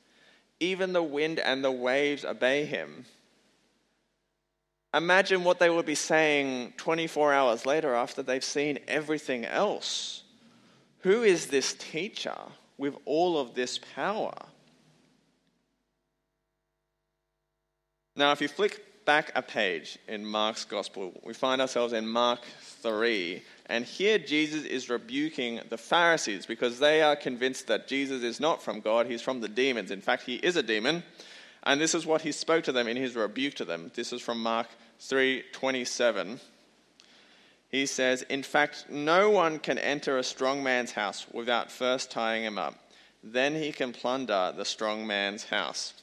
Even 0.60 0.92
the 0.92 1.02
wind 1.02 1.40
and 1.40 1.64
the 1.64 1.72
waves 1.72 2.24
obey 2.24 2.64
him. 2.64 3.06
Imagine 4.96 5.44
what 5.44 5.58
they 5.58 5.68
would 5.68 5.84
be 5.84 5.94
saying 5.94 6.72
24 6.78 7.32
hours 7.34 7.66
later 7.66 7.94
after 7.94 8.22
they've 8.22 8.42
seen 8.42 8.78
everything 8.88 9.44
else. 9.44 10.22
Who 11.00 11.22
is 11.22 11.48
this 11.48 11.74
teacher 11.74 12.38
with 12.78 12.96
all 13.04 13.38
of 13.38 13.54
this 13.54 13.78
power? 13.94 14.34
Now, 18.16 18.32
if 18.32 18.40
you 18.40 18.48
flick 18.48 19.04
back 19.04 19.32
a 19.34 19.42
page 19.42 19.98
in 20.08 20.24
Mark's 20.24 20.64
gospel, 20.64 21.12
we 21.22 21.34
find 21.34 21.60
ourselves 21.60 21.92
in 21.92 22.08
Mark 22.08 22.40
3. 22.82 23.42
And 23.66 23.84
here 23.84 24.18
Jesus 24.18 24.64
is 24.64 24.88
rebuking 24.88 25.60
the 25.68 25.76
Pharisees 25.76 26.46
because 26.46 26.78
they 26.78 27.02
are 27.02 27.16
convinced 27.16 27.66
that 27.66 27.86
Jesus 27.86 28.22
is 28.22 28.40
not 28.40 28.62
from 28.62 28.80
God, 28.80 29.06
he's 29.06 29.20
from 29.20 29.40
the 29.42 29.48
demons. 29.48 29.90
In 29.90 30.00
fact, 30.00 30.22
he 30.22 30.36
is 30.36 30.56
a 30.56 30.62
demon. 30.62 31.02
And 31.64 31.80
this 31.80 31.94
is 31.94 32.06
what 32.06 32.22
he 32.22 32.32
spoke 32.32 32.64
to 32.64 32.72
them 32.72 32.88
in 32.88 32.96
his 32.96 33.14
rebuke 33.14 33.54
to 33.54 33.64
them. 33.66 33.90
This 33.94 34.12
is 34.12 34.22
from 34.22 34.42
Mark 34.42 34.68
3:27. 35.00 36.40
He 37.68 37.86
says, 37.86 38.22
"In 38.22 38.42
fact, 38.42 38.88
no 38.88 39.30
one 39.30 39.58
can 39.58 39.78
enter 39.78 40.16
a 40.16 40.24
strong 40.24 40.62
man's 40.62 40.92
house 40.92 41.26
without 41.30 41.70
first 41.70 42.10
tying 42.10 42.44
him 42.44 42.58
up. 42.58 42.90
Then 43.22 43.54
he 43.54 43.72
can 43.72 43.92
plunder 43.92 44.52
the 44.56 44.64
strong 44.64 45.06
man's 45.06 45.44
house." 45.44 45.94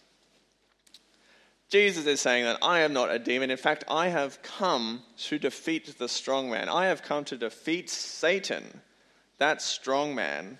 Jesus 1.69 2.05
is 2.05 2.21
saying 2.21 2.43
that 2.45 2.59
I 2.61 2.81
am 2.81 2.93
not 2.93 3.09
a 3.09 3.17
demon. 3.17 3.49
In 3.49 3.57
fact, 3.57 3.83
I 3.87 4.09
have 4.09 4.41
come 4.43 5.03
to 5.25 5.39
defeat 5.39 5.97
the 5.97 6.09
strong 6.09 6.49
man. 6.49 6.69
I 6.69 6.85
have 6.85 7.01
come 7.01 7.25
to 7.25 7.37
defeat 7.37 7.89
Satan, 7.89 8.81
that 9.39 9.61
strong 9.61 10.13
man. 10.13 10.59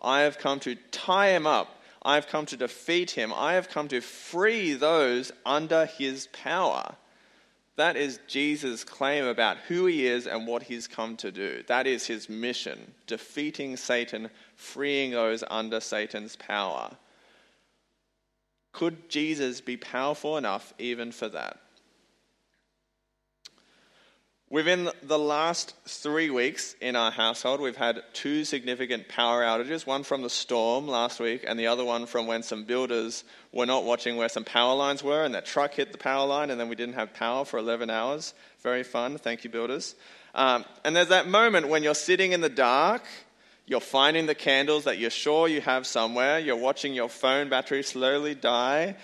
I 0.00 0.20
have 0.20 0.38
come 0.38 0.60
to 0.60 0.76
tie 0.76 1.30
him 1.30 1.46
up 1.46 1.82
I 2.04 2.16
have 2.16 2.26
come 2.26 2.46
to 2.46 2.56
defeat 2.56 3.12
him. 3.12 3.32
I 3.32 3.54
have 3.54 3.68
come 3.68 3.88
to 3.88 4.00
free 4.00 4.74
those 4.74 5.30
under 5.46 5.86
his 5.86 6.26
power. 6.28 6.96
That 7.76 7.96
is 7.96 8.20
Jesus' 8.26 8.84
claim 8.84 9.24
about 9.24 9.56
who 9.68 9.86
he 9.86 10.06
is 10.06 10.26
and 10.26 10.46
what 10.46 10.64
he's 10.64 10.86
come 10.86 11.16
to 11.16 11.32
do. 11.32 11.62
That 11.68 11.86
is 11.86 12.06
his 12.06 12.28
mission 12.28 12.92
defeating 13.06 13.78
Satan, 13.78 14.28
freeing 14.56 15.12
those 15.12 15.42
under 15.50 15.80
Satan's 15.80 16.36
power. 16.36 16.90
Could 18.72 19.08
Jesus 19.08 19.62
be 19.62 19.78
powerful 19.78 20.36
enough 20.36 20.74
even 20.78 21.12
for 21.12 21.28
that? 21.28 21.61
Within 24.52 24.90
the 25.02 25.18
last 25.18 25.74
three 25.86 26.28
weeks 26.28 26.76
in 26.78 26.94
our 26.94 27.10
household, 27.10 27.58
we've 27.58 27.74
had 27.74 28.02
two 28.12 28.44
significant 28.44 29.08
power 29.08 29.42
outages 29.42 29.86
one 29.86 30.02
from 30.02 30.20
the 30.20 30.28
storm 30.28 30.86
last 30.86 31.20
week, 31.20 31.42
and 31.48 31.58
the 31.58 31.68
other 31.68 31.86
one 31.86 32.04
from 32.04 32.26
when 32.26 32.42
some 32.42 32.64
builders 32.64 33.24
were 33.50 33.64
not 33.64 33.84
watching 33.84 34.18
where 34.18 34.28
some 34.28 34.44
power 34.44 34.74
lines 34.74 35.02
were, 35.02 35.24
and 35.24 35.34
that 35.34 35.46
truck 35.46 35.72
hit 35.72 35.90
the 35.90 35.96
power 35.96 36.26
line, 36.26 36.50
and 36.50 36.60
then 36.60 36.68
we 36.68 36.74
didn't 36.74 36.96
have 36.96 37.14
power 37.14 37.46
for 37.46 37.58
11 37.58 37.88
hours. 37.88 38.34
Very 38.60 38.82
fun. 38.82 39.16
Thank 39.16 39.42
you, 39.42 39.48
builders. 39.48 39.94
Um, 40.34 40.66
and 40.84 40.94
there's 40.94 41.08
that 41.08 41.26
moment 41.26 41.68
when 41.68 41.82
you're 41.82 41.94
sitting 41.94 42.32
in 42.32 42.42
the 42.42 42.50
dark, 42.50 43.04
you're 43.64 43.80
finding 43.80 44.26
the 44.26 44.34
candles 44.34 44.84
that 44.84 44.98
you're 44.98 45.08
sure 45.08 45.48
you 45.48 45.62
have 45.62 45.86
somewhere, 45.86 46.38
you're 46.38 46.56
watching 46.56 46.92
your 46.92 47.08
phone 47.08 47.48
battery 47.48 47.82
slowly 47.82 48.34
die. 48.34 48.96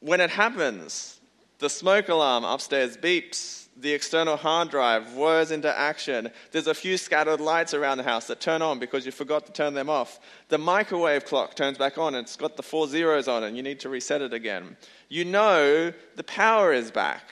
When 0.00 0.20
it 0.20 0.28
happens, 0.28 1.20
the 1.58 1.70
smoke 1.70 2.10
alarm 2.10 2.44
upstairs 2.44 2.98
beeps 2.98 3.65
the 3.78 3.92
external 3.92 4.36
hard 4.36 4.70
drive 4.70 5.14
whirs 5.14 5.50
into 5.50 5.76
action. 5.78 6.30
There's 6.50 6.66
a 6.66 6.74
few 6.74 6.96
scattered 6.96 7.40
lights 7.40 7.74
around 7.74 7.98
the 7.98 8.04
house 8.04 8.26
that 8.28 8.40
turn 8.40 8.62
on 8.62 8.78
because 8.78 9.04
you 9.04 9.12
forgot 9.12 9.46
to 9.46 9.52
turn 9.52 9.74
them 9.74 9.90
off. 9.90 10.18
The 10.48 10.58
microwave 10.58 11.26
clock 11.26 11.54
turns 11.54 11.76
back 11.76 11.98
on 11.98 12.14
and 12.14 12.24
it's 12.24 12.36
got 12.36 12.56
the 12.56 12.62
four 12.62 12.88
zeros 12.88 13.28
on 13.28 13.44
it 13.44 13.48
and 13.48 13.56
you 13.56 13.62
need 13.62 13.80
to 13.80 13.88
reset 13.88 14.22
it 14.22 14.32
again. 14.32 14.76
You 15.08 15.24
know 15.24 15.92
the 16.16 16.24
power 16.24 16.72
is 16.72 16.90
back. 16.90 17.24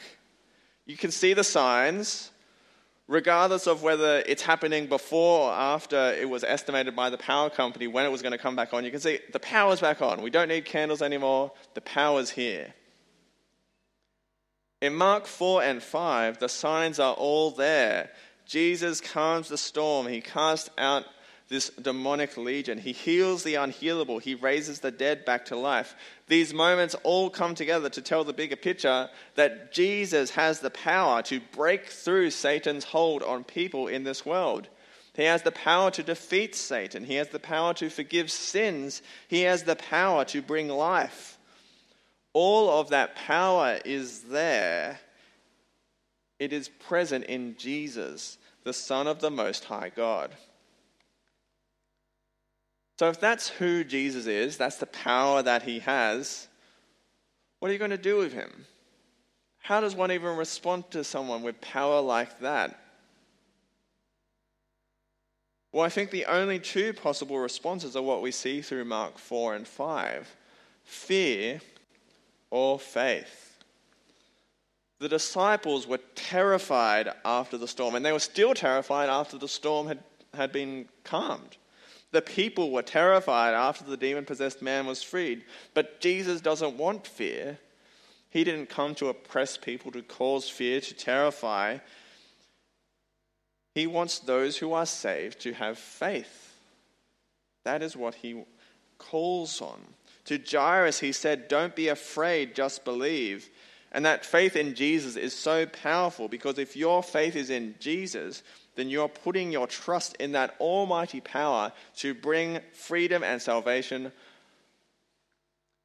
You 0.87 0.99
can 0.99 1.11
see 1.11 1.33
the 1.33 1.45
signs, 1.45 2.31
regardless 3.09 3.67
of 3.67 3.83
whether 3.83 4.23
it's 4.27 4.43
happening 4.43 4.87
before 4.87 5.49
or 5.49 5.53
after 5.53 6.13
it 6.13 6.29
was 6.29 6.45
estimated 6.45 6.95
by 6.95 7.09
the 7.09 7.17
power 7.17 7.49
company 7.49 7.87
when 7.87 8.05
it 8.05 8.11
was 8.11 8.21
going 8.21 8.33
to 8.33 8.39
come 8.39 8.55
back 8.55 8.75
on. 8.75 8.85
You 8.85 8.91
can 8.91 9.01
see 9.01 9.19
the 9.33 9.41
power's 9.41 9.81
back 9.81 10.03
on. 10.03 10.21
We 10.21 10.29
don't 10.29 10.49
need 10.49 10.67
candles 10.67 11.01
anymore. 11.01 11.53
The 11.73 11.81
power's 11.81 12.29
here. 12.29 12.75
In 14.85 14.97
Mark 14.97 15.25
4 15.25 15.63
and 15.63 15.83
5, 15.83 16.41
the 16.41 16.49
signs 16.51 16.99
are 16.99 17.15
all 17.15 17.51
there. 17.51 18.11
Jesus 18.45 19.01
calms 19.01 19.49
the 19.49 19.57
storm, 19.57 20.07
he 20.07 20.21
casts 20.21 20.69
out 20.77 21.07
this 21.49 21.71
demonic 21.71 22.37
legion, 22.37 22.77
he 22.77 22.93
heals 22.93 23.45
the 23.45 23.55
unhealable, 23.55 24.21
he 24.21 24.35
raises 24.35 24.81
the 24.81 24.91
dead 24.91 25.25
back 25.25 25.47
to 25.47 25.57
life. 25.57 25.97
These 26.29 26.53
moments 26.53 26.95
all 27.03 27.31
come 27.31 27.55
together 27.55 27.89
to 27.89 28.03
tell 28.03 28.25
the 28.25 28.35
bigger 28.35 28.57
picture 28.57 29.09
that 29.37 29.73
Jesus 29.73 30.33
has 30.33 30.61
the 30.61 30.69
power 30.69 31.23
to 31.23 31.41
break 31.53 31.87
through 31.87 32.29
Satan's 32.29 32.85
hold 32.85 33.23
on 33.23 33.43
people 33.43 33.89
in 33.89 34.05
this 34.05 34.27
world. 34.27 34.69
He 35.15 35.23
has 35.23 35.41
the 35.41 35.51
power 35.51 35.93
to 35.93 36.03
defeat 36.03 36.55
Satan. 36.55 37.05
He 37.05 37.15
has 37.15 37.31
the 37.31 37.41
power 37.41 37.73
to 37.73 37.89
forgive 37.89 38.31
sins. 38.31 39.01
He 39.29 39.45
has 39.45 39.63
the 39.63 39.77
power 39.77 40.27
to 40.27 40.43
bring 40.43 40.69
life 40.69 41.34
all 42.35 42.69
of 42.81 42.91
that 42.91 43.17
power 43.17 43.79
is 43.85 44.23
there. 44.23 45.01
It 46.39 46.53
is 46.53 46.69
present 46.69 47.25
in 47.25 47.57
Jesus, 47.57 48.37
the 48.65 48.73
Son 48.73 49.07
of 49.07 49.21
the 49.21 49.31
Most 49.31 49.65
High 49.65 49.91
God. 49.95 50.33
So, 52.99 53.09
if 53.09 53.19
that's 53.19 53.49
who 53.49 53.83
Jesus 53.83 54.27
is, 54.27 54.57
that's 54.57 54.77
the 54.77 54.87
power 54.87 55.43
that 55.43 55.63
he 55.63 55.79
has, 55.81 56.49
what 57.59 57.71
are 57.71 57.73
you 57.73 57.79
going 57.79 57.91
to 57.91 57.97
do 57.97 58.17
with 58.17 58.33
him? 58.33 58.67
How 59.59 59.81
does 59.81 59.97
one 59.97 60.13
even 60.13 60.37
respond 60.37 60.91
to 60.91 61.03
someone 61.03 61.43
with 61.43 61.61
power 61.61 62.01
like 62.01 62.41
that? 62.41 62.79
Well, 65.73 65.85
I 65.85 65.89
think 65.89 66.11
the 66.11 66.27
only 66.27 66.61
two 66.61 66.93
possible 66.93 67.39
responses 67.39 67.97
are 67.97 68.03
what 68.03 68.23
we 68.23 68.31
see 68.31 68.61
through 68.61 68.85
Mark 68.85 69.19
4 69.19 69.57
and 69.57 69.67
5 69.67 70.37
fear 70.85 71.61
or 72.55 72.79
faith. 72.79 73.59
The 75.01 75.09
disciples 75.09 75.89
were 75.89 75.99
terrified 76.15 77.11
after 77.25 77.59
the 77.59 77.67
storm, 77.67 77.97
and 77.97 78.07
they 78.07 78.13
were 78.13 78.21
still 78.21 78.55
terrified 78.55 79.09
after 79.09 79.37
the 79.37 79.49
storm 79.49 79.89
had, 79.89 80.05
had 80.33 80.53
been 80.53 80.89
calmed. 81.03 81.57
The 82.13 82.23
people 82.23 82.71
were 82.71 82.83
terrified 82.83 83.55
after 83.55 83.83
the 83.83 83.97
demon 83.97 84.25
possessed 84.25 84.63
man 84.63 84.87
was 84.87 85.03
freed. 85.03 85.43
But 85.75 86.01
Jesus 86.01 86.41
doesn't 86.41 86.77
want 86.77 87.09
fear. 87.09 87.59
He 88.31 88.45
didn't 88.45 88.69
come 88.69 88.95
to 88.95 89.09
oppress 89.09 89.57
people, 89.57 89.91
to 89.91 90.03
cause 90.03 90.49
fear, 90.49 90.81
to 90.81 90.95
terrify. 90.95 91.79
He 93.75 93.89
wants 93.89 94.21
those 94.21 94.59
who 94.59 94.75
are 94.75 94.87
saved 94.87 95.41
to 95.41 95.55
have 95.55 95.77
faith. 95.77 96.57
That 97.65 97.83
is 97.83 97.97
what 97.97 98.15
he 98.15 98.45
calls 98.99 99.61
on. 99.61 99.81
To 100.27 100.39
Jairus, 100.39 101.01
he 101.01 101.13
said, 101.13 101.49
Don't 101.49 101.77
be 101.77 101.89
afraid, 101.89 102.55
just 102.55 102.85
believe. 102.85 103.49
And 103.93 104.05
that 104.07 104.27
faith 104.27 104.57
in 104.57 104.75
Jesus 104.75 105.17
is 105.17 105.35
so 105.35 105.67
powerful 105.67 106.29
because 106.29 106.59
if 106.59 106.77
your 106.77 107.03
faith 107.03 107.37
is 107.37 107.51
in 107.51 107.77
Jesus, 107.79 108.43
then 108.75 108.89
you're 108.89 109.09
putting 109.09 109.53
your 109.53 109.69
trust 109.69 110.17
in 110.17 110.33
that 110.33 110.57
almighty 110.59 111.21
power 111.21 111.73
to 111.99 112.13
bring 112.13 112.59
freedom 112.73 113.23
and 113.23 113.41
salvation. 113.41 114.11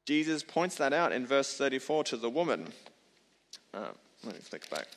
Jesus 0.06 0.42
points 0.42 0.74
that 0.76 0.92
out 0.92 1.12
in 1.12 1.24
verse 1.24 1.56
34 1.56 2.04
to 2.04 2.16
the 2.16 2.30
woman. 2.30 2.66
Uh, 3.72 3.88
let 4.24 4.34
me 4.34 4.40
flick 4.40 4.68
back. 4.70 4.88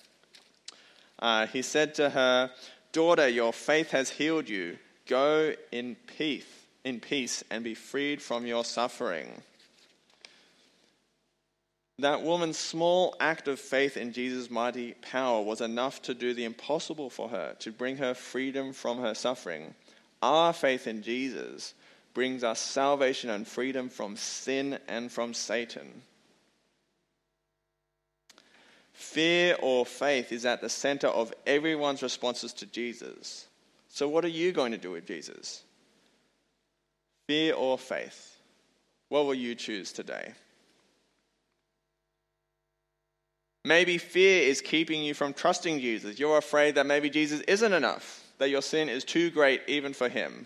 Uh, 1.19 1.45
he 1.45 1.61
said 1.61 1.93
to 1.95 2.09
her, 2.09 2.49
Daughter, 2.93 3.27
your 3.27 3.53
faith 3.53 3.91
has 3.91 4.09
healed 4.09 4.49
you. 4.49 4.77
Go 5.05 5.53
in 5.71 5.95
peace 6.17 6.62
in 6.83 6.99
peace 6.99 7.43
and 7.49 7.63
be 7.63 7.73
freed 7.73 8.21
from 8.21 8.45
your 8.45 8.65
suffering. 8.65 9.41
That 11.99 12.23
woman's 12.23 12.57
small 12.57 13.15
act 13.19 13.47
of 13.47 13.59
faith 13.59 13.97
in 13.97 14.13
Jesus' 14.13 14.49
mighty 14.49 14.93
power 14.93 15.41
was 15.41 15.61
enough 15.61 16.01
to 16.03 16.13
do 16.13 16.33
the 16.33 16.43
impossible 16.43 17.09
for 17.09 17.29
her, 17.29 17.55
to 17.59 17.71
bring 17.71 17.97
her 17.97 18.13
freedom 18.13 18.73
from 18.73 18.99
her 18.99 19.13
suffering. 19.13 19.75
Our 20.21 20.53
faith 20.53 20.87
in 20.87 21.03
Jesus 21.03 21.73
brings 22.13 22.43
us 22.43 22.59
salvation 22.59 23.29
and 23.29 23.47
freedom 23.47 23.89
from 23.89 24.17
sin 24.17 24.79
and 24.87 25.11
from 25.11 25.33
Satan. 25.33 26.01
Fear 28.93 29.57
or 29.61 29.85
faith 29.85 30.31
is 30.31 30.45
at 30.45 30.61
the 30.61 30.69
center 30.69 31.07
of 31.07 31.33
everyone's 31.45 32.03
responses 32.03 32.53
to 32.53 32.65
Jesus. 32.65 33.47
So, 33.89 34.07
what 34.07 34.25
are 34.25 34.29
you 34.29 34.51
going 34.51 34.71
to 34.71 34.77
do 34.77 34.91
with 34.91 35.05
Jesus? 35.05 35.63
Fear 37.33 37.55
or 37.55 37.79
faith? 37.79 38.37
What 39.09 39.25
will 39.25 39.33
you 39.33 39.55
choose 39.55 39.91
today? 39.91 40.33
Maybe 43.65 43.97
fear 43.97 44.43
is 44.43 44.61
keeping 44.61 45.03
you 45.03 45.15
from 45.15 45.33
trusting 45.33 45.79
Jesus. 45.79 46.19
You're 46.19 46.37
afraid 46.37 46.75
that 46.75 46.85
maybe 46.85 47.09
Jesus 47.09 47.41
isn't 47.47 47.73
enough, 47.73 48.23
that 48.37 48.51
your 48.51 48.61
sin 48.61 48.87
is 48.87 49.03
too 49.03 49.31
great 49.31 49.63
even 49.65 49.93
for 49.93 50.09
him. 50.09 50.45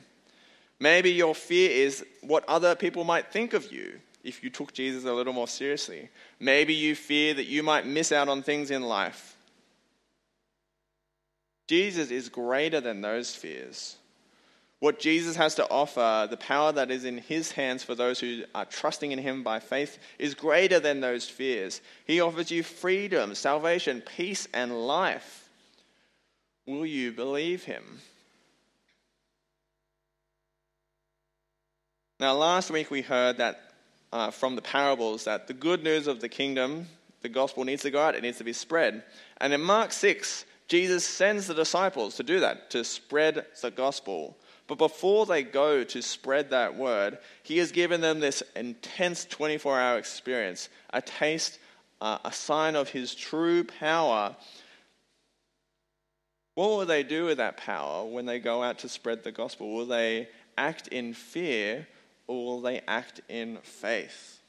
Maybe 0.80 1.12
your 1.12 1.36
fear 1.36 1.70
is 1.70 2.06
what 2.22 2.48
other 2.48 2.74
people 2.74 3.04
might 3.04 3.34
think 3.34 3.54
of 3.54 3.70
you 3.70 4.00
if 4.24 4.42
you 4.42 4.50
took 4.50 4.72
Jesus 4.72 5.04
a 5.04 5.12
little 5.12 5.34
more 5.34 5.50
seriously. 5.50 6.08
Maybe 6.40 6.74
you 6.74 6.96
fear 6.96 7.34
that 7.34 7.48
you 7.48 7.64
might 7.64 7.86
miss 7.86 8.14
out 8.14 8.30
on 8.30 8.44
things 8.44 8.72
in 8.72 8.82
life. 8.82 9.36
Jesus 11.68 12.12
is 12.12 12.30
greater 12.30 12.80
than 12.80 13.02
those 13.02 13.36
fears. 13.36 13.98
What 14.80 15.00
Jesus 15.00 15.36
has 15.36 15.56
to 15.56 15.68
offer, 15.70 16.28
the 16.30 16.38
power 16.38 16.72
that 16.72 16.92
is 16.92 17.04
in 17.04 17.18
his 17.18 17.52
hands 17.52 17.84
for 17.84 17.96
those 17.96 18.20
who 18.20 18.44
are 18.54 18.66
trusting 18.66 19.12
in 19.12 19.18
him 19.18 19.42
by 19.42 19.60
faith, 19.60 19.98
is 20.20 20.36
greater 20.36 20.80
than 20.80 21.00
those 21.00 21.28
fears. 21.28 21.82
He 22.06 22.22
offers 22.22 22.52
you 22.52 22.62
freedom, 22.62 23.34
salvation, 23.34 24.02
peace, 24.02 24.48
and 24.54 24.86
life. 24.86 25.50
Will 26.68 26.86
you 26.86 27.12
believe 27.12 27.64
him? 27.64 27.84
Now, 32.20 32.34
last 32.34 32.70
week 32.70 32.92
we 32.92 33.02
heard 33.02 33.38
that 33.38 33.60
uh, 34.12 34.32
from 34.32 34.56
the 34.56 34.62
parables 34.62 35.24
that 35.24 35.48
the 35.48 35.54
good 35.54 35.84
news 35.84 36.08
of 36.08 36.20
the 36.20 36.30
kingdom, 36.30 36.88
the 37.22 37.30
gospel 37.30 37.64
needs 37.64 37.82
to 37.84 37.92
go 37.92 38.00
out, 38.00 38.16
it 38.16 38.24
needs 38.24 38.38
to 38.38 38.44
be 38.44 38.54
spread. 38.54 39.04
And 39.40 39.54
in 39.54 39.62
Mark 39.62 39.92
6, 39.92 40.46
Jesus 40.68 41.06
sends 41.06 41.48
the 41.48 41.54
disciples 41.54 42.16
to 42.16 42.24
do 42.24 42.42
that, 42.42 42.70
to 42.72 42.84
spread 42.84 43.46
the 43.62 43.72
gospel. 43.72 44.38
But 44.68 44.78
before 44.78 45.26
they 45.26 45.44
go 45.44 45.84
to 45.86 46.02
spread 46.02 46.50
that 46.50 46.76
word, 46.76 47.18
he 47.44 47.58
has 47.60 47.72
given 47.72 48.02
them 48.02 48.20
this 48.20 48.44
intense 48.56 49.26
24 49.26 49.80
hour 49.80 49.98
experience, 49.98 50.68
a 50.92 51.02
taste, 51.02 51.60
uh, 52.02 52.18
a 52.26 52.34
sign 52.34 52.76
of 52.76 52.90
his 52.90 53.16
true 53.16 53.64
power. 53.64 54.36
What 56.56 56.70
will 56.70 56.86
they 56.86 57.04
do 57.04 57.26
with 57.26 57.38
that 57.38 57.58
power 57.58 58.06
when 58.06 58.26
they 58.26 58.40
go 58.40 58.62
out 58.62 58.80
to 58.80 58.90
spread 58.90 59.24
the 59.24 59.32
gospel? 59.32 59.74
Will 59.74 59.86
they 59.86 60.28
act 60.58 60.90
in 60.90 61.14
fear 61.14 61.88
or 62.28 62.46
will 62.46 62.62
they 62.62 62.82
act 62.88 63.22
in 63.30 63.58
faith? 63.64 64.42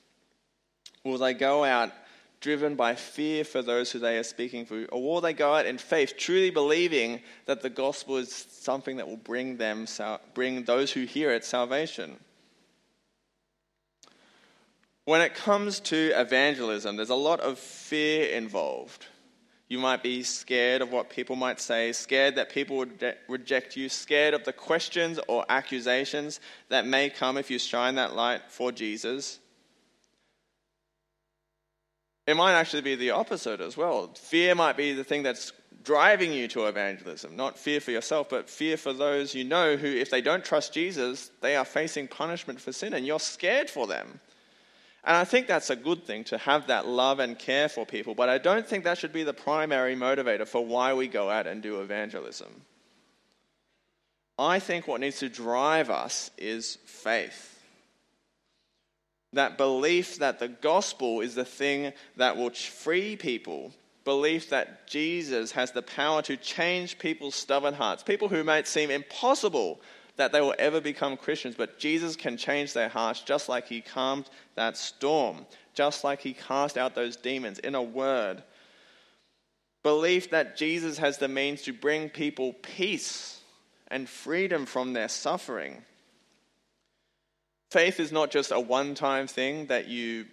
Will 1.05 1.19
they 1.19 1.35
go 1.35 1.65
out 1.65 1.93
driven 2.41 2.75
by 2.75 2.95
fear 2.95 3.45
for 3.45 3.63
those 3.63 3.91
who 3.91 3.99
they 3.99 4.17
are 4.17 4.23
speaking 4.23 4.65
for, 4.65 4.85
or 4.87 5.03
will 5.03 5.21
they 5.21 5.33
go 5.33 5.55
out 5.55 5.67
in 5.67 5.79
faith, 5.79 6.15
truly 6.17 6.51
believing 6.51 7.21
that 7.47 7.63
the 7.63 7.71
gospel 7.71 8.17
is 8.17 8.47
something 8.51 8.97
that 8.97 9.09
will 9.09 9.17
bring 9.17 9.57
them, 9.57 9.87
bring 10.35 10.65
those 10.65 10.93
who 10.93 11.05
hear 11.05 11.31
it 11.31 11.45
salvation? 11.45 12.17
When 15.05 15.21
it 15.23 15.35
comes 15.35 15.81
to 15.81 16.13
evangelism, 16.15 16.97
there's 16.97 17.09
a 17.09 17.15
lot 17.15 17.41
of 17.41 17.59
fear 17.59 18.29
involved. 18.29 19.07
You 19.69 19.79
might 19.79 20.03
be 20.03 20.23
scared 20.23 20.81
of 20.81 20.93
what 20.93 21.11
people 21.11 21.35
might 21.35 21.61
say, 21.61 21.93
scared 21.93 22.37
that 22.37 22.51
people 22.51 22.77
would 22.77 23.17
reject 23.27 23.77
you, 23.77 23.89
scared 23.89 24.35
of 24.35 24.45
the 24.45 24.53
questions 24.53 25.19
or 25.29 25.45
accusations 25.49 26.41
that 26.69 26.87
may 26.87 27.11
come 27.11 27.37
if 27.37 27.51
you 27.51 27.59
shine 27.59 27.97
that 27.97 28.15
light 28.15 28.43
for 28.49 28.71
Jesus. 28.71 29.41
It 32.29 32.37
might 32.37 32.53
actually 32.53 32.83
be 32.83 32.95
the 32.95 33.13
opposite 33.13 33.63
as 33.63 33.75
well. 33.75 34.09
Fear 34.09 34.55
might 34.55 34.77
be 34.77 34.93
the 34.93 35.03
thing 35.03 35.23
that's 35.23 35.51
driving 35.83 36.31
you 36.31 36.47
to 36.49 36.67
evangelism, 36.67 37.35
not 37.37 37.59
fear 37.59 37.81
for 37.81 37.91
yourself, 37.91 38.29
but 38.29 38.51
fear 38.51 38.77
for 38.77 38.93
those 38.93 39.35
you 39.35 39.45
know 39.45 39.77
who, 39.77 39.87
if 39.87 40.11
they 40.11 40.21
don't 40.21 40.45
trust 40.45 40.75
Jesus, 40.75 41.31
they 41.41 41.57
are 41.57 41.65
facing 41.65 42.07
punishment 42.07 42.61
for 42.61 42.71
sin, 42.71 42.93
and 42.93 43.07
you're 43.07 43.19
scared 43.19 43.71
for 43.71 43.87
them. 43.87 44.21
And 45.05 45.17
I 45.17 45.25
think 45.25 45.47
that's 45.47 45.71
a 45.71 45.77
good 45.77 46.05
thing 46.05 46.23
to 46.25 46.37
have 46.37 46.67
that 46.67 46.87
love 46.87 47.19
and 47.19 47.39
care 47.39 47.71
for 47.71 47.87
people, 47.87 48.15
but 48.15 48.29
I 48.29 48.37
don't 48.37 48.67
think 48.67 48.85
that 48.85 48.99
should 48.99 49.15
be 49.15 49.23
the 49.23 49.33
primary 49.33 49.97
motivator 49.97 50.47
for 50.47 50.63
why 50.63 50.93
we 50.93 51.09
go 51.09 51.31
out 51.31 51.47
and 51.47 51.63
do 51.63 51.81
evangelism. 51.81 52.61
I 54.39 54.59
think 54.59 54.87
what 54.87 55.01
needs 55.01 55.21
to 55.21 55.31
drive 55.31 55.89
us 55.89 56.31
is 56.37 56.77
faith 56.85 57.48
that 59.33 59.59
belief 59.59 60.19
that 60.19 60.39
the 60.39 60.49
gospel 60.49 61.21
is 61.21 61.35
the 61.35 61.45
thing 61.45 61.93
that 62.17 62.37
will 62.37 62.51
free 62.51 63.17
people, 63.17 63.73
belief 64.05 64.51
that 64.51 64.87
Jesus 64.87 65.53
has 65.53 65.73
the 65.73 65.83
power 65.83 66.23
to 66.23 66.37
change 66.37 66.99
people's 66.99 67.35
stubborn 67.35 67.75
hearts, 67.75 68.03
people 68.03 68.29
who 68.29 68.43
might 68.43 68.67
seem 68.67 68.91
impossible 68.91 69.81
that 70.17 70.33
they 70.33 70.41
will 70.41 70.55
ever 70.59 70.81
become 70.81 71.17
Christians, 71.17 71.55
but 71.57 71.79
Jesus 71.79 72.17
can 72.17 72.37
change 72.37 72.73
their 72.73 72.89
hearts 72.89 73.21
just 73.21 73.49
like 73.49 73.69
he 73.69 73.81
calmed 73.81 74.29
that 74.57 74.77
storm, 74.77 75.47
just 75.75 76.05
like 76.05 76.21
he 76.21 76.33
cast 76.33 76.77
out 76.77 76.95
those 76.95 77.17
demons 77.17 77.59
in 77.61 77.75
a 77.75 77.83
word. 77.83 78.43
Belief 79.85 80.31
that 80.31 80.57
Jesus 80.57 80.99
has 80.99 81.19
the 81.19 81.29
means 81.29 81.63
to 81.63 81.73
bring 81.73 82.09
people 82.09 82.55
peace 82.55 83.41
and 83.89 84.09
freedom 84.09 84.67
from 84.67 84.93
their 84.93 85.09
suffering 85.09 85.85
Faith 87.71 88.01
is 88.01 88.13
not 88.13 88.31
just 88.31 88.51
a 88.51 88.61
one 88.61 88.95
time 88.95 89.27
thing 89.27 89.67
that 89.67 89.89
you 89.89 90.27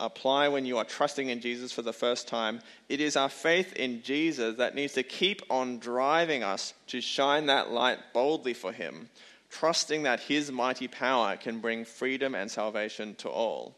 apply 0.00 0.48
when 0.48 0.66
you 0.66 0.76
are 0.76 0.84
trusting 0.84 1.28
in 1.28 1.40
Jesus 1.40 1.72
for 1.72 1.82
the 1.82 1.92
first 1.92 2.28
time. 2.28 2.60
It 2.88 3.00
is 3.00 3.16
our 3.16 3.28
faith 3.28 3.72
in 3.74 4.02
Jesus 4.02 4.56
that 4.58 4.74
needs 4.74 4.92
to 4.94 5.02
keep 5.02 5.42
on 5.48 5.78
driving 5.78 6.42
us 6.42 6.74
to 6.88 7.00
shine 7.00 7.46
that 7.46 7.70
light 7.70 7.98
boldly 8.12 8.54
for 8.54 8.72
Him, 8.72 9.08
trusting 9.50 10.02
that 10.02 10.20
His 10.20 10.52
mighty 10.52 10.88
power 10.88 11.36
can 11.36 11.60
bring 11.60 11.84
freedom 11.84 12.34
and 12.34 12.50
salvation 12.50 13.14
to 13.16 13.28
all. 13.30 13.76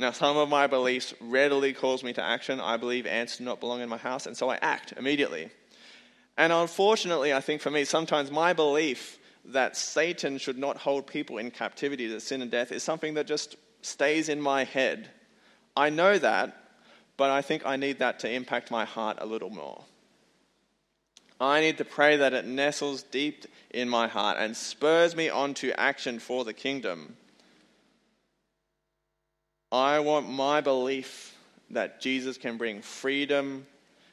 Now, 0.00 0.10
some 0.10 0.36
of 0.36 0.48
my 0.48 0.66
beliefs 0.66 1.14
readily 1.20 1.72
cause 1.72 2.02
me 2.02 2.12
to 2.14 2.22
action. 2.22 2.58
I 2.58 2.76
believe 2.76 3.06
ants 3.06 3.38
do 3.38 3.44
not 3.44 3.60
belong 3.60 3.80
in 3.80 3.88
my 3.88 3.96
house, 3.96 4.26
and 4.26 4.36
so 4.36 4.50
I 4.50 4.58
act 4.60 4.92
immediately. 4.96 5.50
And 6.36 6.52
unfortunately, 6.52 7.32
I 7.32 7.40
think 7.40 7.60
for 7.60 7.70
me, 7.70 7.84
sometimes 7.84 8.32
my 8.32 8.52
belief 8.52 9.20
that 9.46 9.76
Satan 9.76 10.38
should 10.38 10.58
not 10.58 10.78
hold 10.78 11.06
people 11.06 11.38
in 11.38 11.50
captivity 11.50 12.08
to 12.08 12.20
sin 12.20 12.42
and 12.42 12.50
death 12.50 12.72
is 12.72 12.82
something 12.82 13.14
that 13.14 13.26
just 13.26 13.56
stays 13.82 14.28
in 14.28 14.40
my 14.40 14.64
head. 14.64 15.10
I 15.76 15.90
know 15.90 16.18
that, 16.18 16.56
but 17.16 17.30
I 17.30 17.42
think 17.42 17.66
I 17.66 17.76
need 17.76 17.98
that 17.98 18.20
to 18.20 18.30
impact 18.30 18.70
my 18.70 18.84
heart 18.84 19.18
a 19.20 19.26
little 19.26 19.50
more. 19.50 19.84
I 21.40 21.60
need 21.60 21.78
to 21.78 21.84
pray 21.84 22.16
that 22.16 22.32
it 22.32 22.46
nestles 22.46 23.02
deep 23.02 23.44
in 23.70 23.88
my 23.88 24.08
heart 24.08 24.38
and 24.38 24.56
spurs 24.56 25.14
me 25.16 25.28
on 25.28 25.54
to 25.54 25.78
action 25.78 26.18
for 26.18 26.44
the 26.44 26.52
kingdom. 26.52 27.16
I 29.72 29.98
want 29.98 30.30
my 30.30 30.60
belief 30.60 31.36
that 31.70 32.00
Jesus 32.00 32.38
can 32.38 32.56
bring 32.56 32.80
freedom, 32.80 33.66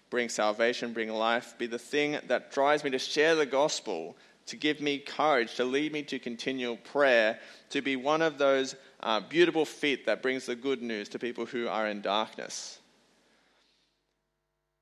bring 0.09 0.27
salvation, 0.27 0.93
bring 0.93 1.09
life, 1.09 1.55
be 1.59 1.67
the 1.67 1.79
thing 1.79 2.17
that 2.27 2.51
drives 2.51 2.83
me 2.83 2.89
to 2.89 2.99
share 2.99 3.35
the 3.35 3.45
gospel 3.45 4.17
to 4.47 4.55
give 4.55 4.81
me 4.81 4.97
courage, 4.97 5.55
to 5.55 5.63
lead 5.63 5.91
me 5.93 6.03
to 6.03 6.19
continual 6.19 6.77
prayer, 6.77 7.39
to 7.69 7.81
be 7.81 7.95
one 7.95 8.21
of 8.21 8.37
those 8.37 8.75
uh, 9.01 9.19
beautiful 9.19 9.65
feet 9.65 10.05
that 10.05 10.21
brings 10.21 10.45
the 10.45 10.55
good 10.55 10.81
news 10.81 11.09
to 11.09 11.19
people 11.19 11.45
who 11.45 11.67
are 11.67 11.87
in 11.87 12.01
darkness. 12.01 12.79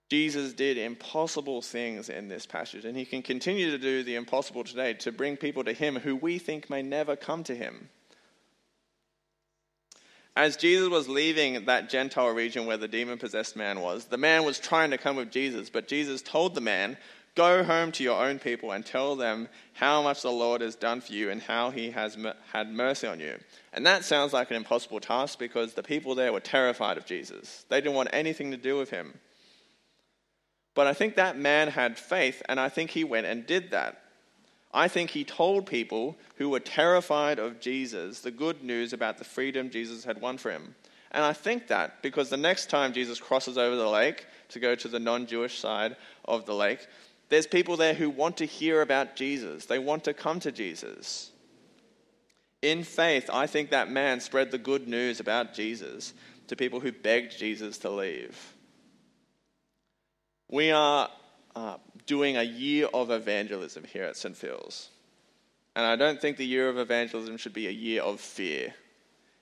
Jesus 0.10 0.54
did 0.54 0.78
impossible 0.78 1.62
things 1.62 2.10
in 2.10 2.30
this 2.30 2.48
passage, 2.48 2.84
and 2.84 2.98
he 2.98 3.06
can 3.06 3.22
continue 3.22 3.70
to 3.70 3.78
do 3.78 4.04
the 4.04 4.16
impossible 4.16 4.64
today 4.64 4.96
to 4.96 5.12
bring 5.12 5.38
people 5.38 5.64
to 5.64 5.74
him 5.74 5.98
who 5.98 6.16
we 6.16 6.40
think 6.40 6.70
may 6.70 6.82
never 6.82 7.16
come 7.16 7.44
to 7.44 7.56
him. 7.56 7.90
As 10.36 10.58
Jesus 10.58 10.90
was 10.90 11.10
leaving 11.10 11.66
that 11.66 11.90
Gentile 11.90 12.30
region 12.30 12.66
where 12.66 12.78
the 12.78 12.88
demon 12.88 13.18
possessed 13.18 13.56
man 13.56 13.82
was, 13.82 14.06
the 14.06 14.18
man 14.18 14.46
was 14.46 14.58
trying 14.58 14.90
to 14.92 14.98
come 14.98 15.18
with 15.18 15.32
Jesus, 15.32 15.70
but 15.70 15.88
Jesus 15.88 16.22
told 16.22 16.56
the 16.56 16.62
man, 16.62 16.98
Go 17.40 17.64
home 17.64 17.94
to 17.94 18.04
your 18.04 18.22
own 18.22 18.38
people 18.38 18.74
and 18.74 18.86
tell 18.86 19.16
them 19.16 19.48
how 19.72 20.02
much 20.02 20.24
the 20.24 20.30
Lord 20.30 20.60
has 20.60 20.76
done 20.76 21.00
for 21.00 21.14
you 21.14 21.30
and 21.30 21.42
how 21.42 21.70
he 21.70 21.90
has 21.92 22.18
had 22.52 22.70
mercy 22.70 23.08
on 23.08 23.22
you. 23.22 23.38
And 23.72 23.86
that 23.86 24.04
sounds 24.04 24.34
like 24.34 24.50
an 24.50 24.58
impossible 24.58 25.00
task 25.00 25.40
because 25.40 25.74
the 25.74 25.82
people 25.82 26.16
there 26.16 26.34
were 26.34 26.42
terrified 26.42 26.98
of 26.98 27.06
Jesus. 27.06 27.64
They 27.70 27.80
didn't 27.80 27.96
want 27.96 28.10
anything 28.12 28.52
to 28.52 28.58
do 28.58 28.76
with 28.76 28.90
him. 28.90 29.14
But 30.76 30.88
I 30.88 30.94
think 30.94 31.16
that 31.16 31.38
man 31.40 31.70
had 31.70 31.98
faith, 31.98 32.42
and 32.50 32.60
I 32.60 32.68
think 32.68 32.90
he 32.90 33.06
went 33.06 33.26
and 33.26 33.48
did 33.48 33.72
that. 33.72 34.02
I 34.74 34.90
think 34.90 35.10
he 35.10 35.24
told 35.24 35.66
people 35.66 36.18
who 36.36 36.50
were 36.50 36.60
terrified 36.60 37.40
of 37.40 37.62
Jesus 37.62 38.20
the 38.20 38.32
good 38.32 38.66
news 38.66 38.92
about 38.92 39.18
the 39.18 39.24
freedom 39.24 39.70
Jesus 39.70 40.04
had 40.04 40.20
won 40.20 40.38
for 40.38 40.52
him. 40.52 40.76
And 41.12 41.24
I 41.24 41.32
think 41.32 41.68
that 41.68 42.02
because 42.02 42.30
the 42.30 42.36
next 42.36 42.70
time 42.70 42.92
Jesus 42.92 43.18
crosses 43.18 43.58
over 43.58 43.78
the 43.78 43.90
lake 43.90 44.26
to 44.50 44.60
go 44.60 44.76
to 44.76 44.88
the 44.90 45.00
non 45.00 45.26
Jewish 45.26 45.58
side 45.58 45.96
of 46.26 46.46
the 46.46 46.54
lake, 46.54 46.86
there's 47.30 47.48
people 47.48 47.78
there 47.78 47.94
who 47.94 48.10
want 48.10 48.38
to 48.38 48.46
hear 48.46 48.82
about 48.82 49.16
Jesus, 49.16 49.66
they 49.66 49.80
want 49.80 50.04
to 50.06 50.14
come 50.14 50.40
to 50.42 50.52
Jesus. 50.52 51.32
In 52.62 52.84
faith, 52.84 53.30
I 53.32 53.48
think 53.48 53.70
that 53.70 53.90
man 53.90 54.20
spread 54.20 54.52
the 54.52 54.58
good 54.58 54.88
news 54.88 55.20
about 55.20 55.54
Jesus 55.54 56.14
to 56.48 56.56
people 56.56 56.80
who 56.80 56.92
begged 56.92 57.38
Jesus 57.38 57.78
to 57.80 57.90
leave. 57.90 58.54
We 60.52 60.72
are 60.72 61.10
uh, 61.56 61.78
doing 62.06 62.38
a 62.38 62.44
year 62.44 62.88
of 62.94 63.12
evangelism 63.12 63.84
here 63.86 64.04
at 64.04 64.18
St. 64.18 64.36
Phil's. 64.36 64.90
And 65.76 65.86
I 65.86 65.96
don't 65.96 66.20
think 66.20 66.38
the 66.38 66.46
year 66.46 66.68
of 66.68 66.78
evangelism 66.78 67.38
should 67.38 67.54
be 67.54 67.68
a 67.68 67.72
year 67.72 68.02
of 68.02 68.20
fear. 68.20 68.74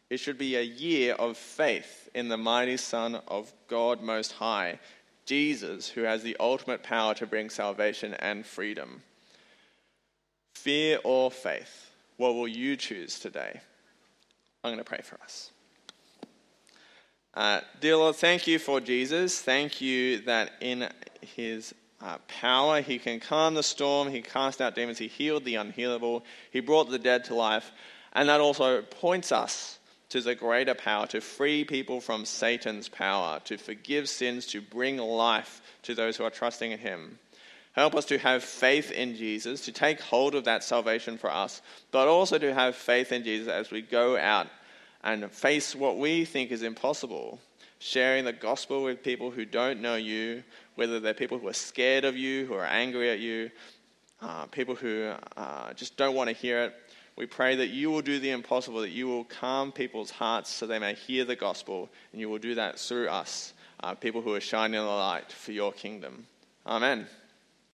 It 0.09 0.17
should 0.17 0.37
be 0.37 0.55
a 0.55 0.61
year 0.61 1.13
of 1.15 1.37
faith 1.37 2.09
in 2.13 2.27
the 2.27 2.37
mighty 2.37 2.77
Son 2.77 3.15
of 3.27 3.51
God 3.67 4.01
Most 4.01 4.33
High, 4.33 4.79
Jesus, 5.27 5.89
who 5.89 6.01
has 6.01 6.23
the 6.23 6.37
ultimate 6.39 6.81
power 6.81 7.13
to 7.15 7.27
bring 7.27 7.49
salvation 7.49 8.15
and 8.15 8.45
freedom. 8.45 9.03
Fear 10.55 10.99
or 11.03 11.29
faith? 11.29 11.91
What 12.15 12.33
will 12.33 12.47
you 12.47 12.75
choose 12.77 13.19
today? 13.19 13.59
I'm 14.63 14.71
going 14.71 14.77
to 14.79 14.83
pray 14.83 15.01
for 15.03 15.19
us. 15.21 15.51
Uh, 17.33 17.61
dear 17.81 17.97
Lord, 17.97 18.15
thank 18.15 18.47
you 18.47 18.57
for 18.57 18.79
Jesus. 18.79 19.39
Thank 19.39 19.81
you 19.81 20.19
that 20.21 20.53
in 20.61 20.89
his 21.21 21.75
uh, 22.01 22.17
power 22.27 22.81
he 22.81 22.97
can 22.97 23.19
calm 23.19 23.53
the 23.53 23.63
storm, 23.63 24.09
he 24.09 24.21
cast 24.21 24.61
out 24.61 24.75
demons, 24.75 24.97
he 24.97 25.07
healed 25.07 25.43
the 25.43 25.55
unhealable, 25.55 26.23
he 26.51 26.61
brought 26.61 26.89
the 26.89 26.97
dead 26.97 27.25
to 27.25 27.35
life. 27.35 27.71
And 28.13 28.29
that 28.29 28.39
also 28.39 28.81
points 28.81 29.31
us 29.31 29.77
to 30.09 30.21
the 30.21 30.35
greater 30.35 30.73
power 30.73 31.05
to 31.07 31.21
free 31.21 31.63
people 31.63 31.99
from 31.99 32.25
Satan's 32.25 32.87
power, 32.87 33.39
to 33.45 33.57
forgive 33.57 34.07
sins, 34.07 34.45
to 34.47 34.61
bring 34.61 34.97
life 34.97 35.61
to 35.83 35.95
those 35.95 36.17
who 36.17 36.23
are 36.23 36.29
trusting 36.29 36.71
in 36.71 36.79
him. 36.79 37.19
Help 37.73 37.93
us 37.93 38.05
to 38.05 38.17
have 38.17 38.43
faith 38.43 38.91
in 38.91 39.15
Jesus, 39.15 39.65
to 39.65 39.71
take 39.71 40.01
hold 40.01 40.33
of 40.33 40.45
that 40.45 40.63
salvation 40.63 41.17
for 41.17 41.31
us, 41.31 41.61
but 41.91 42.07
also 42.07 42.37
to 42.37 42.53
have 42.53 42.75
faith 42.75 43.11
in 43.11 43.23
Jesus 43.23 43.47
as 43.47 43.69
we 43.69 43.81
go 43.81 44.17
out 44.17 44.47
and 45.03 45.29
face 45.31 45.75
what 45.75 45.97
we 45.97 46.25
think 46.25 46.51
is 46.51 46.63
impossible. 46.63 47.39
Sharing 47.79 48.25
the 48.25 48.33
gospel 48.33 48.83
with 48.83 49.03
people 49.03 49.29
who 49.29 49.45
don't 49.45 49.81
know 49.81 49.95
you, 49.95 50.43
whether 50.73 50.99
they're 50.99 51.13
people 51.13 51.37
who 51.37 51.47
are 51.47 51.53
scared 51.53 52.03
of 52.03 52.17
you, 52.17 52.47
who 52.47 52.55
are 52.55 52.65
angry 52.65 53.11
at 53.11 53.19
you, 53.19 53.51
uh, 54.21 54.47
people 54.47 54.73
who 54.73 55.13
uh, 55.35 55.73
just 55.73 55.95
don't 55.97 56.15
want 56.15 56.29
to 56.29 56.35
hear 56.35 56.63
it, 56.63 56.75
we 57.17 57.25
pray 57.25 57.55
that 57.55 57.69
you 57.69 57.89
will 57.89 58.03
do 58.03 58.19
the 58.19 58.29
impossible, 58.29 58.81
that 58.81 58.91
you 58.91 59.07
will 59.07 59.23
calm 59.23 59.71
people's 59.71 60.11
hearts 60.11 60.51
so 60.51 60.67
they 60.67 60.79
may 60.79 60.93
hear 60.93 61.25
the 61.25 61.35
gospel, 61.35 61.89
and 62.11 62.21
you 62.21 62.29
will 62.29 62.37
do 62.37 62.55
that 62.55 62.79
through 62.79 63.09
us, 63.09 63.53
uh, 63.81 63.95
people 63.95 64.21
who 64.21 64.35
are 64.35 64.41
shining 64.41 64.79
the 64.79 64.85
light 64.85 65.31
for 65.31 65.51
your 65.51 65.71
kingdom. 65.71 66.27
Amen. 66.65 67.07